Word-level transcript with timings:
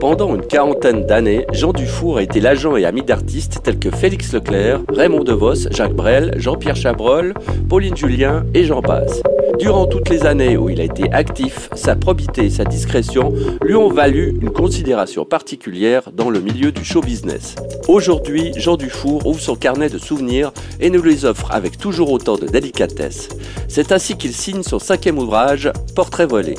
Pendant 0.00 0.34
une 0.34 0.40
quarantaine 0.40 1.04
d'années, 1.04 1.44
Jean 1.52 1.74
Dufour 1.74 2.16
a 2.16 2.22
été 2.22 2.40
l'agent 2.40 2.74
et 2.74 2.86
ami 2.86 3.02
d'artistes 3.02 3.60
tels 3.62 3.78
que 3.78 3.90
Félix 3.90 4.32
Leclerc, 4.32 4.80
Raymond 4.88 5.24
DeVos, 5.24 5.68
Jacques 5.70 5.92
Brel, 5.92 6.32
Jean-Pierre 6.38 6.74
Chabrol, 6.74 7.34
Pauline 7.68 7.94
Julien 7.94 8.46
et 8.54 8.64
Jean 8.64 8.80
Passe. 8.80 9.22
Durant 9.60 9.86
toutes 9.86 10.08
les 10.08 10.24
années 10.24 10.56
où 10.56 10.70
il 10.70 10.80
a 10.80 10.84
été 10.84 11.12
actif, 11.12 11.68
sa 11.74 11.94
probité 11.94 12.46
et 12.46 12.50
sa 12.50 12.64
discrétion 12.64 13.34
lui 13.62 13.74
ont 13.74 13.90
valu 13.90 14.38
une 14.40 14.50
considération 14.50 15.26
particulière 15.26 16.10
dans 16.12 16.30
le 16.30 16.40
milieu 16.40 16.72
du 16.72 16.82
show 16.82 17.02
business. 17.02 17.56
Aujourd'hui, 17.86 18.52
Jean 18.56 18.78
Dufour 18.78 19.26
ouvre 19.26 19.40
son 19.40 19.56
carnet 19.56 19.90
de 19.90 19.98
souvenirs 19.98 20.52
et 20.80 20.88
nous 20.88 21.02
les 21.02 21.26
offre 21.26 21.50
avec 21.50 21.76
toujours 21.76 22.10
autant 22.10 22.36
de 22.36 22.46
délicatesse. 22.46 23.28
C'est 23.68 23.92
ainsi 23.92 24.16
qu'il 24.16 24.32
signe 24.32 24.62
son 24.62 24.78
cinquième 24.78 25.18
ouvrage, 25.18 25.70
Portrait 25.94 26.26
volé. 26.26 26.54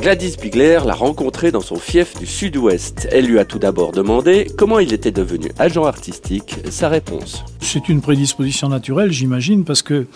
Gladys 0.00 0.36
Bigler 0.40 0.78
l'a 0.86 0.94
rencontré 0.94 1.50
dans 1.50 1.60
son 1.60 1.76
fief 1.76 2.16
du 2.16 2.26
sud-ouest. 2.26 3.08
Elle 3.10 3.26
lui 3.26 3.40
a 3.40 3.44
tout 3.44 3.58
d'abord 3.58 3.90
demandé 3.90 4.46
comment 4.56 4.78
il 4.78 4.92
était 4.92 5.10
devenu 5.10 5.50
agent 5.58 5.84
artistique. 5.84 6.58
Sa 6.70 6.88
réponse. 6.88 7.44
C'est 7.60 7.88
une 7.88 8.00
prédisposition 8.00 8.68
naturelle, 8.68 9.10
j'imagine, 9.10 9.64
parce 9.64 9.82
que 9.82 10.06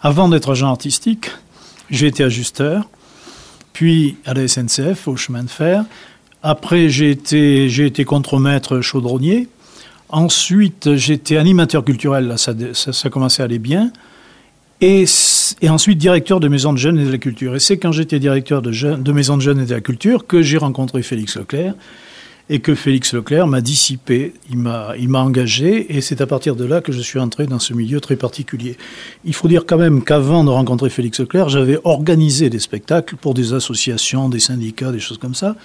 avant 0.00 0.28
d'être 0.28 0.50
agent 0.50 0.68
artistique, 0.68 1.30
j'ai 1.90 2.06
été 2.06 2.24
ajusteur, 2.24 2.88
puis 3.72 4.16
à 4.24 4.34
la 4.34 4.46
SNCF, 4.46 5.08
au 5.08 5.16
chemin 5.16 5.42
de 5.42 5.50
fer. 5.50 5.84
Après, 6.42 6.88
j'ai 6.88 7.10
été, 7.10 7.68
j'ai 7.68 7.86
été 7.86 8.04
contremaître 8.04 8.80
chaudronnier. 8.80 9.48
Ensuite, 10.08 10.94
j'étais 10.94 11.36
animateur 11.36 11.84
culturel, 11.84 12.28
là, 12.28 12.36
ça, 12.36 12.54
ça, 12.72 12.92
ça 12.92 13.10
commençait 13.10 13.42
à 13.42 13.44
aller 13.44 13.58
bien. 13.58 13.92
Et, 14.80 15.04
et, 15.60 15.68
ensuite 15.68 15.98
directeur 15.98 16.38
de 16.38 16.46
maison 16.46 16.72
de 16.72 16.78
jeunes 16.78 16.98
et 16.98 17.04
de 17.04 17.10
la 17.10 17.18
culture. 17.18 17.56
Et 17.56 17.58
c'est 17.58 17.78
quand 17.78 17.90
j'étais 17.90 18.20
directeur 18.20 18.62
de, 18.62 18.70
de 18.70 19.12
maison 19.12 19.36
de 19.36 19.42
jeunes 19.42 19.60
et 19.60 19.66
de 19.66 19.74
la 19.74 19.80
culture 19.80 20.26
que 20.26 20.40
j'ai 20.40 20.56
rencontré 20.56 21.02
Félix 21.02 21.36
Leclerc 21.36 21.74
et 22.50 22.60
que 22.60 22.74
Félix 22.74 23.12
Leclerc 23.12 23.46
m'a 23.46 23.60
dissipé, 23.60 24.32
il 24.50 24.58
m'a, 24.58 24.94
il 24.98 25.08
m'a 25.08 25.20
engagé, 25.20 25.96
et 25.96 26.00
c'est 26.00 26.20
à 26.20 26.26
partir 26.26 26.56
de 26.56 26.64
là 26.64 26.80
que 26.80 26.92
je 26.92 27.00
suis 27.00 27.18
entré 27.18 27.46
dans 27.46 27.58
ce 27.58 27.74
milieu 27.74 28.00
très 28.00 28.16
particulier. 28.16 28.76
Il 29.24 29.34
faut 29.34 29.48
dire 29.48 29.64
quand 29.66 29.76
même 29.76 30.02
qu'avant 30.02 30.44
de 30.44 30.50
rencontrer 30.50 30.88
Félix 30.90 31.20
Leclerc, 31.20 31.50
j'avais 31.50 31.78
organisé 31.84 32.48
des 32.48 32.58
spectacles 32.58 33.16
pour 33.16 33.34
des 33.34 33.52
associations, 33.52 34.28
des 34.28 34.40
syndicats, 34.40 34.92
des 34.92 35.00
choses 35.00 35.18
comme 35.18 35.34
ça, 35.34 35.56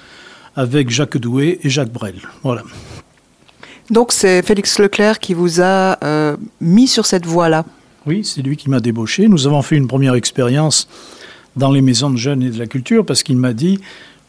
avec 0.56 0.89
Jacques 0.89 1.17
Doué 1.17 1.59
et 1.64 1.70
Jacques 1.70 1.92
Brel. 1.92 2.16
Voilà. 2.44 2.64
Donc 3.89 4.11
c'est 4.11 4.42
Félix 4.44 4.80
Leclerc 4.80 5.20
qui 5.20 5.34
vous 5.34 5.61
a 5.61 5.98
euh, 6.04 6.38
mis 6.61 6.88
sur 6.88 7.06
cette 7.06 7.26
voie-là 7.26 7.66
oui, 8.06 8.26
c'est 8.26 8.42
lui 8.42 8.58
qui 8.58 8.70
m'a 8.70 8.81
débauché. 8.81 9.28
Nous 9.30 9.48
avons 9.48 9.61
fait 9.61 9.78
une 9.78 9.88
première 9.88 10.16
expérience 10.16 10.89
dans 11.56 11.72
les 11.72 11.81
maisons 11.81 12.09
de 12.09 12.17
jeunes 12.17 12.44
et 12.44 12.50
de 12.50 12.59
la 12.59 12.67
culture 12.67 13.06
parce 13.06 13.23
qu'il 13.23 13.38
m'a 13.38 13.54
dit 13.54 13.80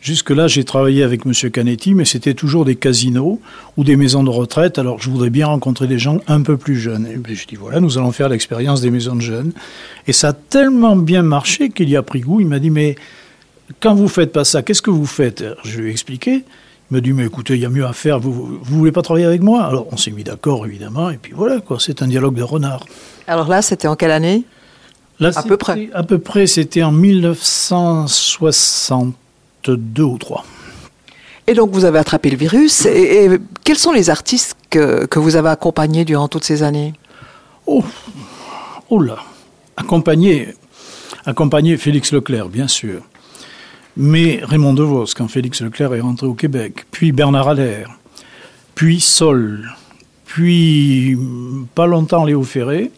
Jusque-là, 0.04 0.48
j'ai 0.48 0.64
travaillé 0.64 1.02
avec 1.02 1.24
M. 1.24 1.32
Canetti, 1.50 1.94
mais 1.94 2.04
c'était 2.04 2.34
toujours 2.34 2.66
des 2.66 2.76
casinos 2.76 3.40
ou 3.78 3.84
des 3.84 3.96
maisons 3.96 4.22
de 4.22 4.28
retraite. 4.28 4.78
Alors, 4.78 5.00
je 5.00 5.08
voudrais 5.08 5.30
bien 5.30 5.46
rencontrer 5.46 5.86
des 5.86 5.98
gens 5.98 6.18
un 6.28 6.42
peu 6.42 6.58
plus 6.58 6.76
jeunes. 6.76 7.06
Et 7.06 7.16
ben, 7.16 7.34
je 7.34 7.46
dis 7.46 7.56
voilà, 7.56 7.80
nous 7.80 7.96
allons 7.96 8.12
faire 8.12 8.28
l'expérience 8.28 8.82
des 8.82 8.90
maisons 8.90 9.16
de 9.16 9.22
jeunes. 9.22 9.52
Et 10.06 10.12
ça 10.12 10.28
a 10.28 10.32
tellement 10.34 10.94
bien 10.94 11.22
marché 11.22 11.70
qu'il 11.70 11.88
y 11.88 11.96
a 11.96 12.02
pris 12.02 12.20
goût. 12.20 12.38
Il 12.40 12.48
m'a 12.48 12.58
dit 12.58 12.68
mais 12.68 12.96
quand 13.80 13.94
vous 13.94 14.08
faites 14.08 14.30
pas 14.30 14.44
ça, 14.44 14.60
qu'est-ce 14.60 14.82
que 14.82 14.90
vous 14.90 15.06
faites? 15.06 15.42
Je 15.64 15.80
lui 15.80 15.88
ai 15.88 15.92
expliqué. 15.92 16.44
Il 16.90 16.94
m'a 16.94 17.00
dit, 17.00 17.14
mais 17.14 17.24
écoutez, 17.24 17.54
il 17.54 17.60
y 17.60 17.64
a 17.64 17.70
mieux 17.70 17.86
à 17.86 17.94
faire, 17.94 18.20
vous, 18.20 18.30
vous, 18.30 18.58
vous 18.62 18.78
voulez 18.78 18.92
pas 18.92 19.00
travailler 19.00 19.24
avec 19.24 19.40
moi? 19.40 19.64
Alors 19.64 19.86
on 19.90 19.96
s'est 19.96 20.10
mis 20.10 20.22
d'accord, 20.22 20.66
évidemment, 20.66 21.08
et 21.08 21.16
puis 21.16 21.32
voilà, 21.34 21.60
quoi, 21.60 21.78
c'est 21.80 22.02
un 22.02 22.08
dialogue 22.08 22.34
de 22.34 22.42
renard. 22.42 22.84
Alors 23.26 23.48
là, 23.48 23.62
c'était 23.62 23.88
en 23.88 23.96
quelle 23.96 24.10
année? 24.10 24.44
Là, 25.18 25.30
À 25.34 25.42
peu 25.42 25.56
près 25.56 25.88
À 25.94 26.02
peu 26.02 26.18
près, 26.18 26.46
c'était 26.46 26.82
en 26.82 26.92
1962 29.72 30.02
ou 30.02 30.18
3. 30.18 30.44
Et 31.46 31.54
donc 31.54 31.72
vous 31.72 31.84
avez 31.84 31.98
attrapé 31.98 32.30
le 32.30 32.36
virus, 32.36 32.86
et, 32.86 33.24
et 33.24 33.30
quels 33.64 33.76
sont 33.76 33.92
les 33.92 34.08
artistes 34.08 34.56
que, 34.70 35.04
que, 35.06 35.18
vous 35.18 35.36
avez 35.36 35.50
accompagnés 35.50 36.04
durant 36.04 36.28
toutes 36.28 36.44
ces 36.44 36.62
années? 36.62 36.94
Oh, 37.66 37.84
oh 38.88 39.00
là 39.00 39.18
Accompagné, 39.76 40.54
accompagné 41.26 41.76
Félix 41.76 42.12
Leclerc, 42.12 42.48
bien 42.48 42.68
sûr. 42.68 43.02
Mais 43.96 44.40
Raymond 44.42 44.72
DeVos, 44.72 45.06
quand 45.16 45.28
Félix 45.28 45.60
Leclerc 45.60 45.94
est 45.94 46.00
rentré 46.00 46.26
au 46.26 46.34
Québec, 46.34 46.86
puis 46.90 47.12
Bernard 47.12 47.48
Allaire, 47.48 47.90
puis 48.74 49.00
Sol, 49.00 49.68
puis 50.24 51.16
pas 51.74 51.86
longtemps 51.86 52.24
Léo 52.24 52.42
Ferré, 52.42 52.90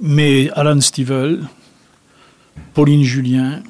mais 0.00 0.50
Alan 0.54 0.80
Stivell, 0.80 1.40
Pauline 2.74 3.04
Julien, 3.04 3.62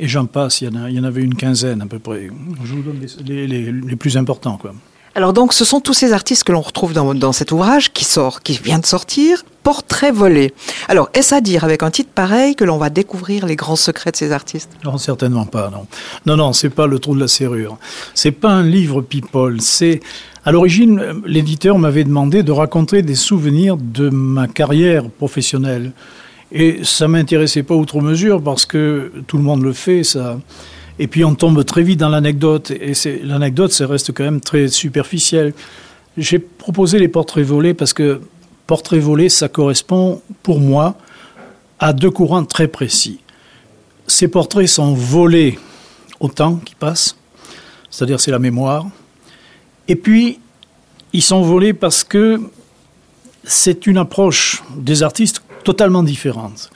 et 0.00 0.08
j'en 0.08 0.26
passe, 0.26 0.62
il 0.62 0.72
y, 0.72 0.76
en 0.76 0.82
a, 0.82 0.90
il 0.90 0.96
y 0.96 1.00
en 1.00 1.04
avait 1.04 1.22
une 1.22 1.34
quinzaine 1.34 1.82
à 1.82 1.86
peu 1.86 1.98
près. 1.98 2.30
Je 2.64 2.74
vous 2.74 2.82
donne 2.82 3.00
les, 3.24 3.46
les, 3.46 3.70
les 3.70 3.96
plus 3.96 4.16
importants. 4.16 4.56
Quoi. 4.56 4.72
Alors 5.14 5.32
donc, 5.32 5.52
ce 5.52 5.64
sont 5.64 5.80
tous 5.80 5.92
ces 5.92 6.12
artistes 6.12 6.44
que 6.44 6.52
l'on 6.52 6.60
retrouve 6.60 6.92
dans, 6.92 7.14
dans, 7.14 7.32
cet 7.32 7.50
ouvrage 7.50 7.92
qui 7.92 8.04
sort, 8.04 8.42
qui 8.42 8.58
vient 8.62 8.78
de 8.78 8.86
sortir, 8.86 9.44
Portrait 9.62 10.12
volé. 10.12 10.54
Alors, 10.88 11.10
est-ce 11.12 11.34
à 11.34 11.42
dire 11.42 11.64
avec 11.64 11.82
un 11.82 11.90
titre 11.90 12.10
pareil 12.14 12.54
que 12.54 12.64
l'on 12.64 12.78
va 12.78 12.88
découvrir 12.88 13.44
les 13.44 13.56
grands 13.56 13.76
secrets 13.76 14.10
de 14.10 14.16
ces 14.16 14.32
artistes? 14.32 14.70
Non, 14.84 14.96
certainement 14.96 15.44
pas. 15.44 15.68
Non, 15.68 15.86
non, 16.24 16.36
non, 16.36 16.52
c'est 16.54 16.70
pas 16.70 16.86
le 16.86 16.98
trou 16.98 17.14
de 17.14 17.20
la 17.20 17.28
serrure. 17.28 17.76
C'est 18.14 18.30
pas 18.30 18.50
un 18.50 18.62
livre 18.62 19.02
people. 19.02 19.60
C'est 19.60 20.00
à 20.46 20.52
l'origine, 20.52 21.22
l'éditeur 21.26 21.78
m'avait 21.78 22.04
demandé 22.04 22.42
de 22.42 22.52
raconter 22.52 23.02
des 23.02 23.14
souvenirs 23.14 23.76
de 23.76 24.08
ma 24.08 24.48
carrière 24.48 25.10
professionnelle, 25.10 25.92
et 26.52 26.80
ça 26.82 27.08
m'intéressait 27.08 27.62
pas 27.62 27.74
outre 27.74 28.00
mesure 28.00 28.42
parce 28.42 28.66
que 28.66 29.12
tout 29.26 29.36
le 29.36 29.42
monde 29.42 29.62
le 29.62 29.72
fait. 29.72 30.04
Ça 30.04 30.38
et 31.00 31.06
puis 31.06 31.24
on 31.24 31.34
tombe 31.34 31.64
très 31.64 31.82
vite 31.82 31.98
dans 31.98 32.10
l'anecdote, 32.10 32.70
et 32.70 32.92
l'anecdote, 33.24 33.72
ça 33.72 33.86
reste 33.86 34.12
quand 34.12 34.22
même 34.22 34.42
très 34.42 34.68
superficiel. 34.68 35.54
J'ai 36.18 36.38
proposé 36.38 36.98
les 36.98 37.08
portraits 37.08 37.44
volés 37.44 37.72
parce 37.72 37.94
que 37.94 38.20
portrait 38.66 38.98
volé, 38.98 39.30
ça 39.30 39.48
correspond 39.48 40.20
pour 40.42 40.60
moi 40.60 40.96
à 41.78 41.94
deux 41.94 42.10
courants 42.10 42.44
très 42.44 42.68
précis. 42.68 43.18
Ces 44.06 44.28
portraits 44.28 44.68
sont 44.68 44.92
volés 44.92 45.58
au 46.20 46.28
temps 46.28 46.56
qui 46.56 46.74
passe, 46.74 47.16
c'est-à-dire 47.90 48.20
c'est 48.20 48.30
la 48.30 48.38
mémoire, 48.38 48.86
et 49.88 49.96
puis 49.96 50.38
ils 51.14 51.22
sont 51.22 51.40
volés 51.40 51.72
parce 51.72 52.04
que 52.04 52.42
c'est 53.42 53.86
une 53.86 53.96
approche 53.96 54.62
des 54.76 55.02
artistes 55.02 55.42
totalement 55.62 56.02
différente. 56.02 56.70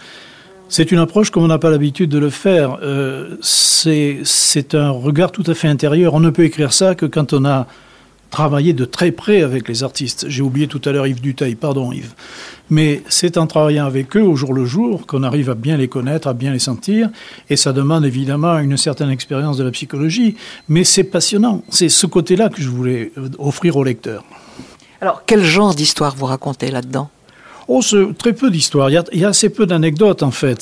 C'est 0.69 0.91
une 0.91 0.99
approche 0.99 1.31
comme 1.31 1.45
on 1.45 1.49
n'a 1.49 1.59
pas 1.59 1.71
l'habitude 1.71 2.11
de 2.11 2.19
le 2.19 2.31
faire. 2.31 2.78
Euh, 2.83 3.37
c'est 3.43 4.75
un 4.75 4.91
regard 4.91 5.31
tout 5.31 5.45
à 5.47 5.55
fait 5.55 5.69
intérieur. 5.69 6.15
On 6.15 6.21
ne 6.21 6.31
peut 6.31 6.45
écrire 6.45 6.72
ça 6.72 6.95
que 6.95 7.06
quand 7.06 7.33
on 7.33 7.45
a 7.45 7.67
travaillé 8.34 8.72
de 8.72 8.84
très 8.84 9.12
près 9.12 9.43
avec 9.43 9.69
les 9.69 9.84
artistes. 9.84 10.27
J'ai 10.28 10.43
oublié 10.43 10.67
tout 10.67 10.81
à 10.87 10.91
l'heure 10.91 11.06
Yves 11.06 11.21
Dutail, 11.21 11.55
pardon 11.55 11.93
Yves. 11.93 12.15
Mais 12.69 13.05
c'est 13.09 13.39
en 13.39 13.47
travaillant 13.47 13.87
avec 13.87 14.17
eux 14.17 14.22
au 14.22 14.34
jour 14.34 14.53
le 14.53 14.65
jour 14.65 15.06
qu'on 15.06 15.22
arrive 15.22 15.51
à 15.51 15.55
bien 15.55 15.77
les 15.77 15.87
connaître, 15.87 16.27
à 16.27 16.34
bien 16.34 16.51
les 16.51 16.59
sentir. 16.59 17.11
Et 17.49 17.55
ça 17.55 17.72
demande 17.72 18.05
évidemment 18.05 18.59
une 18.59 18.77
certaine 18.77 19.11
expérience 19.11 19.56
de 19.56 19.62
la 19.62 19.71
psychologie. 19.71 20.34
Mais 20.69 20.83
c'est 20.83 21.05
passionnant. 21.05 21.62
C'est 21.69 21.89
ce 21.89 22.06
côté-là 22.06 22.49
que 22.49 22.61
je 22.61 22.69
voulais 22.69 23.12
offrir 23.39 23.77
au 23.77 23.84
lecteur. 23.84 24.25
Alors, 25.01 25.22
quel 25.27 25.45
genre 25.45 25.72
d'histoire 25.72 26.16
vous 26.16 26.27
racontez 26.27 26.72
là-dedans? 26.72 27.11
Oh, 27.69 27.80
très 28.19 28.32
peu 28.32 28.50
d'histoires. 28.50 28.91
Il, 28.91 29.02
il, 29.12 29.20
y 29.20 29.25
a 29.25 29.28
assez 29.28 29.48
peu 29.48 29.66
d'anecdotes, 29.66 30.22
en 30.22 30.30
fait. 30.30 30.60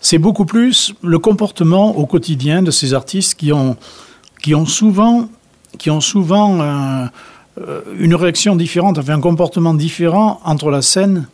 C'est 0.00 0.18
beaucoup 0.18 0.44
plus 0.44 0.94
le 1.02 1.18
comportement 1.18 1.96
au 1.96 2.06
quotidien 2.06 2.62
de 2.62 2.70
ces 2.70 2.94
artistes 2.94 3.34
qui 3.34 3.52
ont, 3.52 3.76
qui 4.42 4.54
ont 4.54 4.66
souvent, 4.66 5.28
qui 5.78 5.90
ont 5.90 6.00
souvent 6.00 6.60
un, 6.62 7.10
une 7.98 8.14
réaction 8.14 8.56
différente, 8.56 8.98
enfin 8.98 9.14
un 9.14 9.20
comportement 9.20 9.74
différent 9.74 10.40
entre 10.44 10.70
la 10.70 10.82
scène 10.82 11.28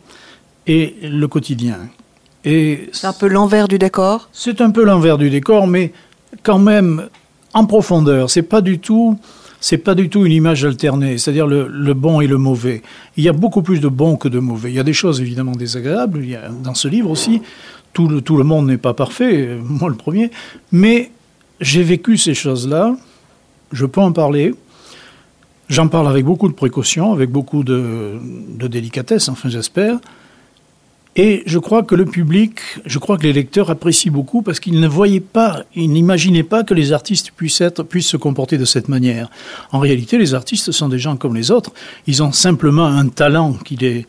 et 0.67 0.95
le 1.01 1.27
quotidien. 1.27 1.77
C'est 2.43 3.05
un 3.05 3.13
peu 3.13 3.27
l'envers 3.27 3.67
du 3.67 3.77
décor? 3.77 4.29
C'est 4.31 4.61
un 4.61 4.71
peu 4.71 4.83
l'envers 4.83 5.17
du 5.17 5.29
décor, 5.29 5.67
mais 5.67 5.91
quand 6.43 6.59
même 6.59 7.09
en 7.53 7.65
profondeur. 7.65 8.29
C'est 8.29 8.43
pas 8.43 8.61
du 8.61 8.79
tout 8.79 9.17
c'est 9.61 9.77
pas 9.77 9.95
du 9.95 10.09
tout 10.09 10.25
une 10.25 10.31
image 10.31 10.63
alternée, 10.63 11.17
c'est-à-dire 11.17 11.47
le, 11.47 11.93
bon 11.93 12.21
et 12.21 12.27
le 12.27 12.37
mauvais. 12.37 12.81
Il 13.17 13.23
y 13.23 13.29
a 13.29 13.33
beaucoup 13.33 13.61
plus 13.61 13.79
de 13.79 13.87
bons 13.87 14.15
que 14.15 14.27
de 14.27 14.39
mauvais. 14.39 14.71
Il 14.71 14.75
y 14.75 14.79
a 14.79 14.83
des 14.83 14.93
choses 14.93 15.21
évidemment 15.21 15.51
désagréables, 15.51 16.19
il 16.23 16.29
y 16.29 16.35
a, 16.35 16.49
dans 16.49 16.73
ce 16.73 16.87
livre 16.87 17.09
aussi, 17.09 17.41
tout 17.93 18.07
le, 18.07 18.21
tout 18.21 18.37
le 18.37 18.43
monde 18.43 18.67
n'est 18.67 18.77
pas 18.77 18.93
parfait, 18.93 19.57
moi 19.63 19.89
le 19.89 19.95
premier, 19.95 20.31
mais 20.71 21.11
j'ai 21.59 21.83
vécu 21.83 22.17
ces 22.17 22.33
choses-là, 22.33 22.95
je 23.71 23.85
peux 23.85 24.01
en 24.01 24.13
parler, 24.13 24.55
j'en 25.67 25.87
parle 25.87 26.07
avec 26.07 26.25
beaucoup 26.25 26.47
de 26.47 26.53
précaution, 26.53 27.11
avec 27.11 27.29
beaucoup 27.29 27.63
de 27.63 28.19
délicatesse, 28.67 29.27
enfin 29.29 29.49
j'espère, 29.49 29.99
et 31.15 31.43
je 31.45 31.59
crois 31.59 31.83
que 31.83 31.95
le 31.95 32.05
public, 32.05 32.59
je 32.85 32.99
crois 32.99 33.17
que 33.17 33.23
les 33.23 33.33
lecteurs 33.33 33.69
apprécient 33.69 34.11
beaucoup 34.11 34.41
parce 34.41 34.59
qu'ils 34.59 34.79
ne 34.79 34.87
voyaient 34.87 35.19
pas, 35.19 35.63
ils 35.75 35.91
n'imaginaient 35.91 36.43
pas 36.43 36.63
que 36.63 36.73
les 36.73 36.93
artistes 36.93 37.31
puissent, 37.35 37.61
être, 37.61 37.83
puissent 37.83 38.07
se 38.07 38.17
comporter 38.17 38.57
de 38.57 38.65
cette 38.65 38.87
manière. 38.87 39.29
En 39.71 39.79
réalité, 39.79 40.17
les 40.17 40.33
artistes 40.33 40.71
sont 40.71 40.87
des 40.87 40.99
gens 40.99 41.17
comme 41.17 41.35
les 41.35 41.51
autres. 41.51 41.71
Ils 42.07 42.21
ont 42.23 42.31
simplement 42.31 42.85
un 42.85 43.07
talent 43.09 43.53
qui 43.53 43.75
les, 43.75 44.05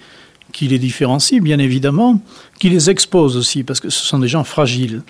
qui 0.52 0.68
les 0.68 0.78
différencie, 0.78 1.40
bien 1.40 1.58
évidemment, 1.58 2.20
qui 2.58 2.68
les 2.68 2.90
expose 2.90 3.36
aussi 3.36 3.64
parce 3.64 3.80
que 3.80 3.90
ce 3.90 4.06
sont 4.06 4.18
des 4.18 4.28
gens 4.28 4.44
fragiles. 4.44 5.02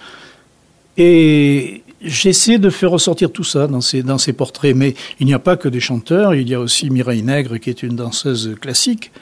Et 0.96 1.82
J'essaie 2.02 2.58
de 2.58 2.70
faire 2.70 2.93
ressortir 2.93 3.31
tout 3.31 3.44
ça 3.44 3.66
dans 3.66 3.82
ces, 3.82 4.02
dans 4.02 4.16
ces 4.16 4.32
portraits, 4.32 4.75
mais 4.75 4.94
il 5.19 5.26
n'y 5.26 5.34
a 5.34 5.38
pas 5.38 5.58
que 5.58 5.69
des 5.69 5.81
chanteurs, 5.81 6.34
il 6.34 6.48
y 6.48 6.54
a 6.54 6.60
aussi 6.60 6.88
Mireille 6.88 7.22
Nègre 7.22 7.58
qui 7.58 7.69
est 7.69 7.82
une 7.82 7.94
danseuse 7.94 8.56
classique 8.58 9.12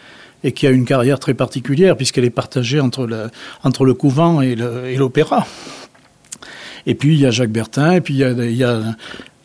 et 0.44 0.52
qui 0.52 0.67
a 0.67 0.70
une 0.70 0.85
carrière 0.85 1.19
très 1.19 1.35
particulière 1.35 1.96
puisqu'elle 1.96 2.25
est 2.25 2.31
partagée 2.31 2.81
entre 2.81 3.06
le, 3.06 3.31
entre 3.64 3.85
le 3.85 3.94
couvent 3.94 4.40
et 4.40 4.55
l'opéra. 4.55 5.46
Et, 6.87 6.94
puis 6.94 7.14
il 7.14 7.20
y 7.20 7.26
a 7.26 7.31
Jacques 7.31 7.50
Bertin, 7.50 7.93
et 7.93 8.00
puis 8.00 8.14
il 8.14 8.20
y 8.20 8.25
a, 8.25 8.31
il 8.31 8.56
y 8.56 8.64
a, 8.64 8.82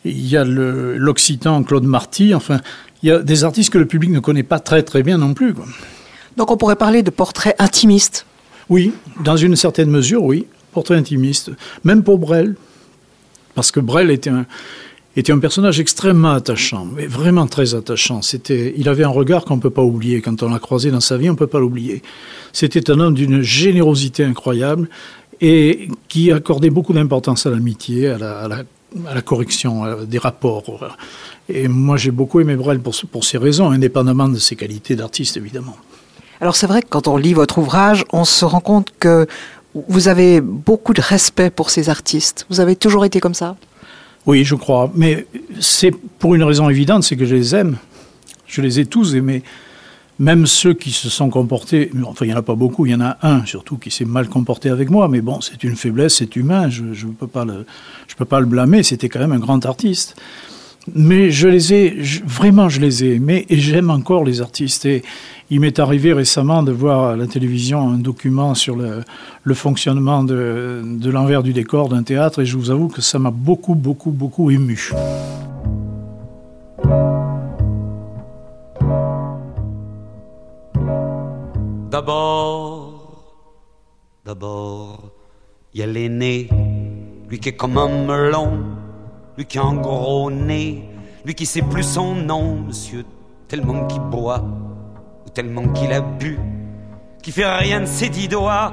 il 0.04 0.26
y 0.26 0.36
a 0.36 0.44
l'Occitan 0.44 1.62
Claude 1.62 1.84
Marty, 1.84 2.34
enfin 2.34 2.60
il 3.02 3.08
y 3.08 3.12
a 3.12 3.18
des 3.18 3.44
artistes 3.44 3.70
que 3.70 3.78
le 3.78 3.86
public 3.86 4.10
ne 4.10 4.20
connaît 4.20 4.42
pas 4.42 4.60
très 4.60 4.82
très 4.82 5.02
bien 5.02 5.18
non 5.18 5.34
plus. 5.34 5.54
Donc 6.36 6.50
on 6.50 6.56
pourrait 6.56 6.76
parler 6.76 7.02
de 7.02 7.10
portraits 7.10 7.54
intimistes 7.58 8.26
Oui, 8.68 8.92
dans 9.22 9.36
une 9.36 9.56
certaine 9.56 9.90
mesure, 9.90 10.22
oui, 10.22 10.46
portrait 10.72 10.96
intimiste, 10.96 11.50
même 11.84 12.02
pour 12.02 12.18
Brel. 12.18 12.56
Parce 13.54 13.70
que 13.70 13.78
Brel 13.78 14.10
était 14.10 14.30
un, 14.30 14.46
était 15.16 15.32
un 15.32 15.38
personnage 15.38 15.80
extrêmement 15.80 16.32
attachant, 16.32 16.86
mais 16.86 17.06
vraiment 17.06 17.46
très 17.46 17.74
attachant. 17.74 18.22
C'était, 18.22 18.74
il 18.76 18.88
avait 18.88 19.04
un 19.04 19.08
regard 19.08 19.44
qu'on 19.44 19.56
ne 19.56 19.60
peut 19.60 19.70
pas 19.70 19.82
oublier. 19.82 20.20
Quand 20.20 20.42
on 20.42 20.50
l'a 20.50 20.58
croisé 20.58 20.90
dans 20.90 21.00
sa 21.00 21.16
vie, 21.16 21.28
on 21.28 21.34
ne 21.34 21.38
peut 21.38 21.46
pas 21.46 21.60
l'oublier. 21.60 22.02
C'était 22.52 22.90
un 22.90 22.98
homme 22.98 23.14
d'une 23.14 23.42
générosité 23.42 24.24
incroyable 24.24 24.88
et 25.40 25.88
qui 26.08 26.32
accordait 26.32 26.70
beaucoup 26.70 26.92
d'importance 26.92 27.46
à 27.46 27.50
l'amitié, 27.50 28.08
à 28.08 28.18
la, 28.18 28.40
à 28.40 28.48
la, 29.14 29.22
correction 29.22 30.04
des 30.04 30.18
rapports. 30.18 30.96
Et 31.48 31.68
moi, 31.68 31.96
j'ai 31.96 32.10
beaucoup 32.10 32.40
aimé 32.40 32.56
Brel 32.56 32.80
pour, 32.80 32.94
pour 33.10 33.24
ces 33.24 33.38
raisons, 33.38 33.70
indépendamment 33.70 34.28
de 34.28 34.38
ses 34.38 34.56
qualités 34.56 34.96
d'artiste, 34.96 35.36
évidemment. 35.36 35.76
Alors 36.40 36.56
c'est 36.56 36.66
vrai 36.66 36.82
que 36.82 36.88
quand 36.88 37.08
on 37.08 37.16
lit 37.16 37.34
votre 37.34 37.58
ouvrage, 37.58 38.04
on 38.12 38.24
se 38.24 38.44
rend 38.44 38.60
compte 38.60 38.88
que 38.98 39.26
vous 39.88 40.08
avez 40.08 40.40
beaucoup 40.40 40.92
de 40.92 41.00
respect 41.00 41.50
pour 41.50 41.70
ces 41.70 41.88
artistes. 41.88 42.46
Vous 42.50 42.60
avez 42.60 42.76
toujours 42.76 43.04
été 43.04 43.20
comme 43.20 43.34
ça? 43.34 43.56
Oui, 44.26 44.44
je 44.44 44.54
crois. 44.54 44.90
Mais 44.94 45.26
c'est 45.60 45.92
pour 46.18 46.34
une 46.34 46.42
raison 46.42 46.68
évidente, 46.70 47.04
c'est 47.04 47.16
que 47.16 47.26
je 47.26 47.34
les 47.34 47.54
aime. 47.54 47.76
Je 48.46 48.62
les 48.62 48.80
ai 48.80 48.86
tous 48.86 49.14
aimés. 49.14 49.42
Même 50.18 50.46
ceux 50.46 50.74
qui 50.74 50.92
se 50.92 51.10
sont 51.10 51.28
comportés, 51.28 51.90
enfin 52.04 52.24
il 52.24 52.28
n'y 52.28 52.34
en 52.34 52.38
a 52.38 52.42
pas 52.42 52.54
beaucoup, 52.54 52.86
il 52.86 52.92
y 52.92 52.94
en 52.94 53.00
a 53.00 53.18
un 53.22 53.44
surtout 53.46 53.78
qui 53.78 53.90
s'est 53.90 54.04
mal 54.04 54.28
comporté 54.28 54.68
avec 54.68 54.88
moi, 54.88 55.08
mais 55.08 55.20
bon, 55.20 55.40
c'est 55.40 55.64
une 55.64 55.74
faiblesse, 55.74 56.18
c'est 56.18 56.36
humain, 56.36 56.68
je 56.70 56.84
ne 56.84 57.12
peux, 57.12 57.26
pas 57.26 57.44
le, 57.44 57.66
peux 58.16 58.24
pas 58.24 58.38
le 58.38 58.46
blâmer, 58.46 58.84
c'était 58.84 59.08
quand 59.08 59.18
même 59.18 59.32
un 59.32 59.40
grand 59.40 59.66
artiste. 59.66 60.14
Mais 60.94 61.32
je 61.32 61.48
les 61.48 61.74
ai, 61.74 61.96
vraiment 62.26 62.68
je 62.68 62.80
les 62.80 63.02
ai 63.02 63.14
aimés 63.14 63.44
et 63.48 63.58
j'aime 63.58 63.90
encore 63.90 64.22
les 64.22 64.40
artistes. 64.40 64.84
Et 64.84 65.02
il 65.50 65.60
m'est 65.60 65.78
arrivé 65.78 66.12
récemment 66.12 66.62
de 66.62 66.72
voir 66.72 67.10
à 67.10 67.16
la 67.16 67.26
télévision 67.26 67.88
un 67.88 67.98
document 67.98 68.54
sur 68.54 68.76
le, 68.76 69.54
fonctionnement 69.54 70.24
de, 70.24 71.10
l'envers 71.10 71.42
du 71.42 71.52
décor 71.52 71.88
d'un 71.88 72.02
théâtre 72.02 72.42
et 72.42 72.46
je 72.46 72.56
vous 72.56 72.70
avoue 72.70 72.88
que 72.88 73.00
ça 73.02 73.18
m'a 73.18 73.30
beaucoup, 73.30 73.74
beaucoup, 73.74 74.10
beaucoup 74.10 74.50
ému. 74.50 74.90
D'abord, 81.90 83.22
d'abord, 84.24 85.10
il 85.72 85.80
y 85.80 85.82
a 85.82 85.86
l'aîné, 85.86 86.48
lui 87.28 87.38
qui 87.38 87.50
est 87.50 87.56
comme 87.56 87.78
un 87.78 88.04
melon 88.06 88.74
lui 89.36 89.46
qui 89.46 89.58
a 89.58 89.64
un 89.64 89.74
gros 89.74 90.30
nez, 90.30 90.88
lui 91.24 91.34
qui 91.34 91.46
sait 91.46 91.62
plus 91.62 91.82
son 91.82 92.14
nom, 92.14 92.56
monsieur, 92.60 93.04
tellement 93.48 93.86
qu'il 93.86 94.00
boit, 94.00 94.44
tellement 95.34 95.68
qu'il 95.68 95.92
a 95.92 96.00
bu, 96.00 96.38
qui 97.22 97.32
fait 97.32 97.46
rien 97.46 97.80
de 97.80 97.86
ses 97.86 98.08
dix 98.08 98.28
doigts, 98.28 98.72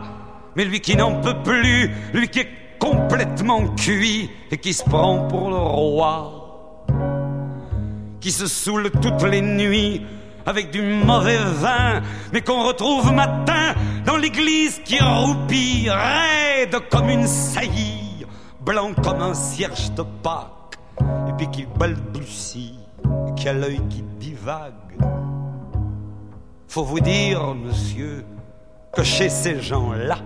mais 0.55 0.63
lui 0.63 0.79
qui 0.79 0.95
n'en 0.95 1.19
peut 1.21 1.41
plus, 1.43 1.89
lui 2.13 2.27
qui 2.29 2.39
est 2.39 2.49
complètement 2.79 3.67
cuit 3.75 4.29
et 4.51 4.57
qui 4.57 4.73
se 4.73 4.83
prend 4.83 5.27
pour 5.27 5.49
le 5.49 5.57
roi, 5.57 6.85
qui 8.19 8.31
se 8.31 8.47
saoule 8.47 8.91
toutes 9.01 9.23
les 9.23 9.41
nuits 9.41 10.05
avec 10.45 10.71
du 10.71 10.81
mauvais 10.81 11.37
vin, 11.37 12.01
mais 12.31 12.41
qu'on 12.41 12.63
retrouve 12.63 13.11
matin 13.13 13.73
dans 14.05 14.17
l'église 14.17 14.79
qui 14.85 14.99
roupit, 15.01 15.89
raide 15.89 16.77
comme 16.89 17.09
une 17.09 17.27
saillie 17.27 18.25
blanc 18.63 18.93
comme 19.03 19.21
un 19.21 19.33
cierge 19.33 19.91
de 19.93 20.03
Pâques, 20.23 20.77
et 21.27 21.33
puis 21.37 21.49
qui 21.51 21.65
balbutie, 21.79 22.79
et 23.27 23.33
qui 23.35 23.49
a 23.49 23.53
l'œil 23.53 23.81
qui 23.89 24.03
divague. 24.19 25.10
Faut 26.71 26.85
vous 26.85 27.01
dire, 27.01 27.53
monsieur, 27.53 28.23
que 28.93 29.03
chez 29.03 29.27
ces 29.27 29.59
gens-là, 29.59 30.19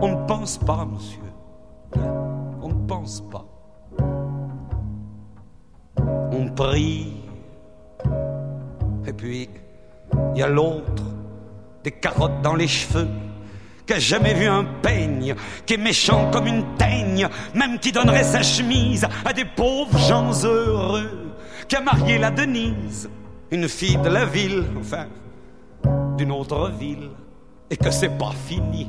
on 0.00 0.08
ne 0.08 0.26
pense 0.26 0.56
pas, 0.56 0.86
monsieur. 0.90 1.20
On 2.62 2.68
ne 2.68 2.86
pense 2.86 3.22
pas. 3.30 3.44
On 6.32 6.48
prie. 6.56 7.12
Et 9.06 9.12
puis, 9.12 9.50
il 10.34 10.40
y 10.40 10.42
a 10.42 10.48
l'autre, 10.48 11.04
des 11.84 11.90
carottes 11.90 12.40
dans 12.40 12.54
les 12.54 12.66
cheveux, 12.66 13.08
qui 13.86 13.92
a 13.92 13.98
jamais 13.98 14.32
vu 14.32 14.46
un 14.46 14.64
peigne, 14.64 15.34
qui 15.66 15.74
est 15.74 15.76
méchant 15.76 16.30
comme 16.30 16.46
une 16.46 16.64
teigne, 16.78 17.28
même 17.54 17.78
qui 17.78 17.92
donnerait 17.92 18.24
sa 18.24 18.40
chemise 18.40 19.06
à 19.22 19.34
des 19.34 19.44
pauvres 19.44 19.98
gens 19.98 20.32
heureux, 20.44 21.34
qui 21.68 21.76
a 21.76 21.82
marié 21.82 22.16
la 22.16 22.30
Denise, 22.30 23.10
une 23.50 23.68
fille 23.68 23.98
de 23.98 24.08
la 24.08 24.24
ville, 24.24 24.64
enfin, 24.80 25.08
d'une 26.22 26.30
autre 26.30 26.70
ville, 26.70 27.10
et 27.68 27.76
que 27.76 27.90
c'est 27.90 28.16
pas 28.16 28.30
fini, 28.30 28.88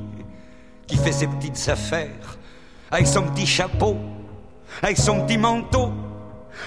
qui 0.86 0.98
fait 0.98 1.12
ses 1.12 1.26
petites 1.26 1.68
affaires, 1.68 2.38
avec 2.92 3.08
son 3.08 3.24
petit 3.24 3.48
chapeau, 3.48 3.98
avec 4.84 4.98
son 4.98 5.26
petit 5.26 5.40
manteau, 5.40 5.92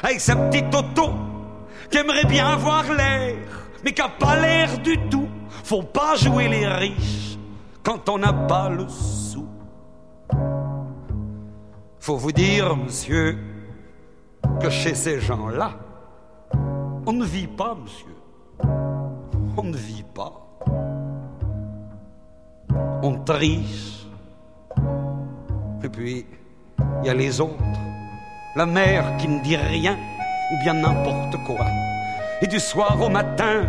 avec 0.03 0.21
sa 0.21 0.35
petite 0.35 0.75
auto, 0.75 1.13
qui 1.89 1.99
aimerait 1.99 2.25
bien 2.25 2.49
avoir 2.49 2.83
l'air, 2.93 3.37
mais 3.85 3.93
qui 3.93 4.03
a 4.03 4.09
pas 4.09 4.35
l'air 4.41 4.77
du 4.79 4.99
tout. 5.09 5.29
Faut 5.63 5.85
pas 5.85 6.17
jouer 6.17 6.49
les 6.49 6.67
riches 6.67 7.39
quand 7.85 8.09
on 8.09 8.19
n'a 8.19 8.33
pas 8.33 8.69
le 8.69 8.89
sou. 8.89 9.47
Faut 12.01 12.17
vous 12.17 12.33
dire, 12.33 12.77
monsieur, 12.77 13.39
que 14.61 14.69
chez 14.69 14.97
ces 14.97 15.21
gens-là, 15.21 15.75
on 17.07 17.13
ne 17.13 17.25
vit 17.25 17.47
pas, 17.47 17.77
monsieur. 17.81 18.17
On 19.57 19.63
ne 19.63 19.77
vit 19.77 20.05
pas. 20.13 20.46
Et 25.83 25.89
puis, 25.89 26.27
il 27.03 27.07
y 27.07 27.11
a 27.11 27.15
les 27.15 27.41
autres. 27.41 27.55
La 28.57 28.67
mère 28.67 29.17
qui 29.19 29.29
ne 29.29 29.43
dit 29.43 29.57
rien, 29.57 29.97
ou 30.53 30.63
bien 30.63 30.75
n'importe 30.75 31.37
quoi. 31.47 31.67
Et 32.43 32.47
du 32.47 32.59
soir 32.59 33.01
au 33.01 33.09
matin, 33.09 33.65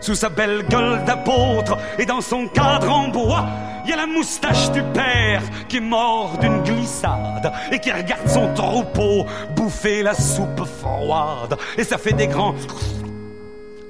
sous 0.00 0.14
sa 0.14 0.28
belle 0.28 0.64
gueule 0.68 1.04
d'apôtre 1.04 1.76
et 1.98 2.06
dans 2.06 2.20
son 2.20 2.46
cadre 2.48 2.90
en 2.90 3.08
bois, 3.08 3.46
il 3.84 3.90
y 3.90 3.92
a 3.92 3.96
la 3.96 4.06
moustache 4.06 4.70
du 4.72 4.82
père 4.82 5.42
qui 5.68 5.78
est 5.78 5.80
mort 5.80 6.38
d'une 6.38 6.62
glissade 6.62 7.52
et 7.72 7.78
qui 7.78 7.90
regarde 7.90 8.28
son 8.28 8.52
troupeau 8.54 9.26
bouffer 9.56 10.02
la 10.02 10.14
soupe 10.14 10.64
froide. 10.64 11.56
Et 11.76 11.84
ça 11.84 11.98
fait 11.98 12.12
des 12.12 12.26
grands... 12.26 12.54